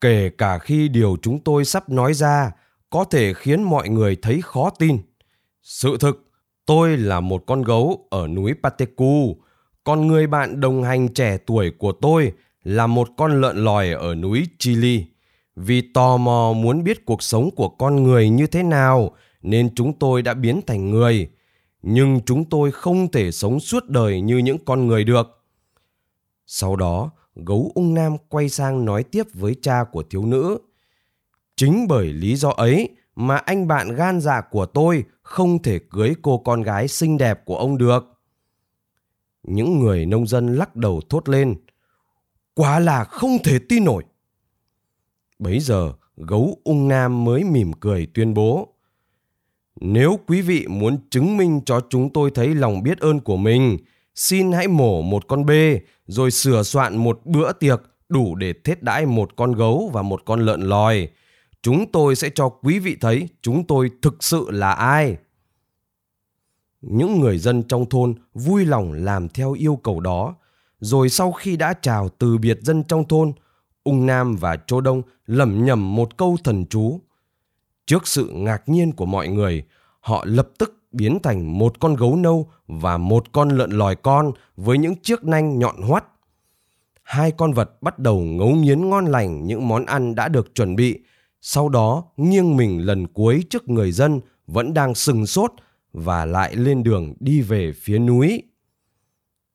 Kể 0.00 0.30
cả 0.38 0.58
khi 0.58 0.88
điều 0.88 1.16
chúng 1.22 1.38
tôi 1.38 1.64
sắp 1.64 1.88
nói 1.88 2.14
ra 2.14 2.50
có 2.90 3.04
thể 3.04 3.34
khiến 3.34 3.62
mọi 3.62 3.88
người 3.88 4.16
thấy 4.22 4.40
khó 4.42 4.70
tin. 4.70 4.98
Sự 5.62 5.96
thực, 6.00 6.30
tôi 6.66 6.96
là 6.96 7.20
một 7.20 7.44
con 7.46 7.62
gấu 7.62 8.06
ở 8.10 8.28
núi 8.28 8.54
Pateku, 8.62 9.36
còn 9.84 10.06
người 10.06 10.26
bạn 10.26 10.60
đồng 10.60 10.82
hành 10.82 11.08
trẻ 11.08 11.38
tuổi 11.46 11.70
của 11.78 11.92
tôi 11.92 12.32
là 12.64 12.86
một 12.86 13.08
con 13.16 13.40
lợn 13.40 13.64
lòi 13.64 13.90
ở 13.90 14.14
núi 14.14 14.46
Chile. 14.58 15.04
Vì 15.56 15.80
tò 15.94 16.16
mò 16.16 16.52
muốn 16.56 16.84
biết 16.84 17.04
cuộc 17.06 17.22
sống 17.22 17.50
của 17.56 17.68
con 17.68 18.02
người 18.02 18.28
như 18.28 18.46
thế 18.46 18.62
nào 18.62 19.10
nên 19.42 19.74
chúng 19.74 19.98
tôi 19.98 20.22
đã 20.22 20.34
biến 20.34 20.60
thành 20.66 20.90
người. 20.90 21.28
Nhưng 21.82 22.20
chúng 22.26 22.44
tôi 22.44 22.70
không 22.70 23.10
thể 23.10 23.30
sống 23.30 23.60
suốt 23.60 23.88
đời 23.88 24.20
như 24.20 24.38
những 24.38 24.58
con 24.64 24.86
người 24.86 25.04
được. 25.04 25.44
Sau 26.46 26.76
đó, 26.76 27.10
gấu 27.34 27.72
ung 27.74 27.94
nam 27.94 28.16
quay 28.28 28.48
sang 28.48 28.84
nói 28.84 29.02
tiếp 29.02 29.26
với 29.34 29.56
cha 29.62 29.84
của 29.92 30.02
thiếu 30.10 30.26
nữ. 30.26 30.58
Chính 31.56 31.88
bởi 31.88 32.06
lý 32.06 32.36
do 32.36 32.50
ấy 32.50 32.88
mà 33.16 33.36
anh 33.36 33.68
bạn 33.68 33.94
gan 33.94 34.20
dạ 34.20 34.40
của 34.50 34.66
tôi 34.66 35.04
không 35.22 35.62
thể 35.62 35.78
cưới 35.90 36.14
cô 36.22 36.38
con 36.38 36.62
gái 36.62 36.88
xinh 36.88 37.18
đẹp 37.18 37.44
của 37.44 37.56
ông 37.56 37.78
được. 37.78 38.19
Những 39.42 39.78
người 39.78 40.06
nông 40.06 40.26
dân 40.26 40.54
lắc 40.54 40.76
đầu 40.76 41.00
thốt 41.08 41.28
lên. 41.28 41.54
Quá 42.54 42.78
là 42.78 43.04
không 43.04 43.38
thể 43.44 43.58
tin 43.58 43.84
nổi. 43.84 44.04
Bấy 45.38 45.60
giờ, 45.60 45.92
gấu 46.16 46.58
ung 46.64 46.88
nam 46.88 47.24
mới 47.24 47.44
mỉm 47.44 47.72
cười 47.72 48.06
tuyên 48.14 48.34
bố. 48.34 48.68
Nếu 49.80 50.18
quý 50.26 50.40
vị 50.40 50.66
muốn 50.66 50.98
chứng 51.10 51.36
minh 51.36 51.60
cho 51.66 51.80
chúng 51.90 52.12
tôi 52.12 52.30
thấy 52.30 52.54
lòng 52.54 52.82
biết 52.82 52.98
ơn 52.98 53.20
của 53.20 53.36
mình, 53.36 53.78
xin 54.14 54.52
hãy 54.52 54.68
mổ 54.68 55.02
một 55.02 55.28
con 55.28 55.46
bê 55.46 55.80
rồi 56.06 56.30
sửa 56.30 56.62
soạn 56.62 56.96
một 56.96 57.20
bữa 57.24 57.52
tiệc 57.52 57.82
đủ 58.08 58.34
để 58.34 58.52
thết 58.64 58.82
đãi 58.82 59.06
một 59.06 59.36
con 59.36 59.52
gấu 59.52 59.90
và 59.92 60.02
một 60.02 60.22
con 60.24 60.40
lợn 60.40 60.60
lòi. 60.60 61.08
Chúng 61.62 61.92
tôi 61.92 62.16
sẽ 62.16 62.30
cho 62.34 62.48
quý 62.48 62.78
vị 62.78 62.96
thấy 63.00 63.28
chúng 63.42 63.66
tôi 63.66 63.90
thực 64.02 64.24
sự 64.24 64.46
là 64.50 64.72
ai. 64.72 65.16
Những 66.80 67.20
người 67.20 67.38
dân 67.38 67.62
trong 67.62 67.88
thôn 67.88 68.14
vui 68.34 68.64
lòng 68.64 68.92
làm 68.92 69.28
theo 69.28 69.52
yêu 69.52 69.76
cầu 69.76 70.00
đó. 70.00 70.34
Rồi 70.80 71.08
sau 71.08 71.32
khi 71.32 71.56
đã 71.56 71.74
chào 71.82 72.08
từ 72.08 72.38
biệt 72.38 72.58
dân 72.62 72.84
trong 72.84 73.08
thôn, 73.08 73.32
Ung 73.84 74.06
Nam 74.06 74.36
và 74.36 74.56
Chô 74.66 74.80
Đông 74.80 75.02
lẩm 75.26 75.64
nhẩm 75.64 75.94
một 75.94 76.16
câu 76.16 76.36
thần 76.44 76.66
chú. 76.66 77.00
Trước 77.86 78.06
sự 78.08 78.30
ngạc 78.32 78.68
nhiên 78.68 78.92
của 78.92 79.06
mọi 79.06 79.28
người, 79.28 79.64
họ 80.00 80.24
lập 80.26 80.48
tức 80.58 80.76
biến 80.92 81.18
thành 81.22 81.58
một 81.58 81.80
con 81.80 81.96
gấu 81.96 82.16
nâu 82.16 82.50
và 82.66 82.98
một 82.98 83.32
con 83.32 83.48
lợn 83.48 83.70
lòi 83.70 83.96
con 83.96 84.32
với 84.56 84.78
những 84.78 84.96
chiếc 84.96 85.24
nanh 85.24 85.58
nhọn 85.58 85.82
hoắt. 85.82 86.04
Hai 87.02 87.30
con 87.30 87.52
vật 87.52 87.82
bắt 87.82 87.98
đầu 87.98 88.20
ngấu 88.20 88.50
nghiến 88.50 88.90
ngon 88.90 89.04
lành 89.04 89.46
những 89.46 89.68
món 89.68 89.86
ăn 89.86 90.14
đã 90.14 90.28
được 90.28 90.54
chuẩn 90.54 90.76
bị, 90.76 90.98
sau 91.40 91.68
đó 91.68 92.04
nghiêng 92.16 92.56
mình 92.56 92.86
lần 92.86 93.06
cuối 93.06 93.44
trước 93.50 93.68
người 93.68 93.92
dân 93.92 94.20
vẫn 94.46 94.74
đang 94.74 94.94
sừng 94.94 95.26
sốt 95.26 95.52
và 95.92 96.24
lại 96.24 96.56
lên 96.56 96.82
đường 96.82 97.14
đi 97.20 97.40
về 97.40 97.72
phía 97.72 97.98
núi. 97.98 98.42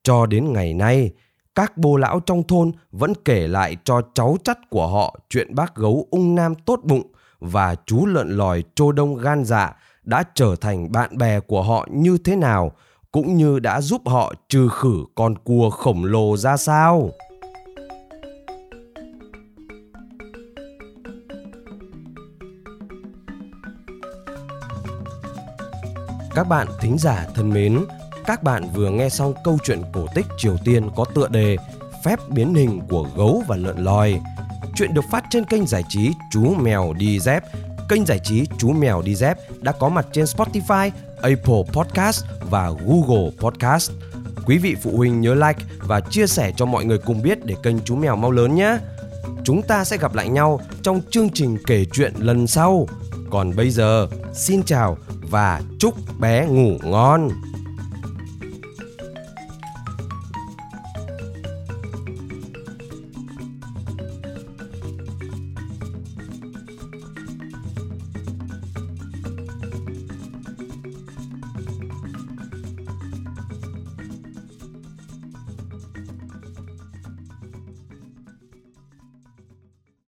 Cho 0.04 0.26
đến 0.26 0.54
ngày 0.54 0.74
nay, 0.74 1.12
các 1.56 1.78
bô 1.78 1.98
lão 1.98 2.20
trong 2.20 2.44
thôn 2.44 2.72
vẫn 2.92 3.14
kể 3.26 3.48
lại 3.48 3.78
cho 3.84 4.02
cháu 4.14 4.38
chắt 4.44 4.70
của 4.70 4.88
họ 4.88 5.20
chuyện 5.30 5.56
bác 5.56 5.76
gấu 5.76 6.08
ung 6.12 6.36
nam 6.36 6.56
tốt 6.56 6.80
bụng 6.84 7.12
và 7.40 7.76
chú 7.86 8.06
lợn 8.06 8.38
lòi 8.38 8.64
trô 8.76 8.92
đông 8.92 9.16
gan 9.16 9.46
dạ 9.46 9.76
đã 10.04 10.24
trở 10.36 10.56
thành 10.62 10.92
bạn 10.92 11.18
bè 11.18 11.40
của 11.40 11.64
họ 11.64 11.88
như 11.92 12.18
thế 12.18 12.36
nào, 12.36 12.72
cũng 13.12 13.36
như 13.36 13.60
đã 13.60 13.82
giúp 13.82 14.02
họ 14.06 14.34
trừ 14.50 14.70
khử 14.70 15.04
con 15.16 15.36
cua 15.36 15.70
khổng 15.70 16.06
lồ 16.06 16.38
ra 16.38 16.58
sao. 16.58 17.12
Các 26.36 26.48
bạn 26.48 26.68
thính 26.80 26.98
giả 26.98 27.28
thân 27.36 27.50
mến, 27.50 27.86
các 28.26 28.44
bạn 28.44 28.70
vừa 28.74 28.90
nghe 28.90 29.10
xong 29.10 29.34
câu 29.44 29.58
chuyện 29.64 29.82
cổ 29.94 30.08
tích 30.16 30.26
Triều 30.38 30.58
Tiên 30.66 30.90
có 30.96 31.06
tựa 31.16 31.28
đề 31.28 31.58
Phép 32.04 32.20
biến 32.30 32.54
hình 32.54 32.82
của 32.90 33.08
gấu 33.16 33.44
và 33.48 33.56
lợn 33.56 33.78
lòi. 33.78 34.20
Chuyện 34.76 34.94
được 34.94 35.06
phát 35.12 35.24
trên 35.30 35.46
kênh 35.46 35.68
giải 35.68 35.84
trí 35.90 36.12
Chú 36.32 36.56
Mèo 36.56 36.94
Đi 36.94 37.20
Dép. 37.20 37.44
Kênh 37.90 38.06
giải 38.06 38.20
trí 38.24 38.46
Chú 38.58 38.72
Mèo 38.72 39.02
Đi 39.02 39.16
Dép 39.16 39.38
đã 39.62 39.72
có 39.72 39.90
mặt 39.90 40.08
trên 40.12 40.26
Spotify, 40.26 40.92
Apple 41.22 41.64
Podcast 41.74 42.26
và 42.50 42.72
Google 42.86 43.32
Podcast. 43.40 43.92
Quý 44.46 44.58
vị 44.58 44.76
phụ 44.82 44.98
huynh 44.98 45.22
nhớ 45.22 45.34
like 45.34 45.66
và 45.80 46.02
chia 46.02 46.28
sẻ 46.28 46.52
cho 46.56 46.66
mọi 46.66 46.86
người 46.86 46.98
cùng 46.98 47.22
biết 47.22 47.46
để 47.46 47.56
kênh 47.64 47.80
Chú 47.80 47.96
Mèo 47.96 48.16
mau 48.16 48.32
lớn 48.32 48.56
nhé. 48.56 48.78
Chúng 49.44 49.62
ta 49.62 49.84
sẽ 49.84 49.98
gặp 49.98 50.16
lại 50.16 50.30
nhau 50.30 50.60
trong 50.82 51.02
chương 51.10 51.30
trình 51.30 51.58
kể 51.68 51.86
chuyện 51.94 52.14
lần 52.18 52.48
sau. 52.48 52.88
Còn 53.32 53.56
bây 53.56 53.70
giờ, 53.70 54.08
xin 54.34 54.64
chào 54.64 54.98
và 55.36 55.62
chúc 55.80 56.20
bé 56.20 56.48
ngủ 56.48 56.78
ngon. 56.84 57.30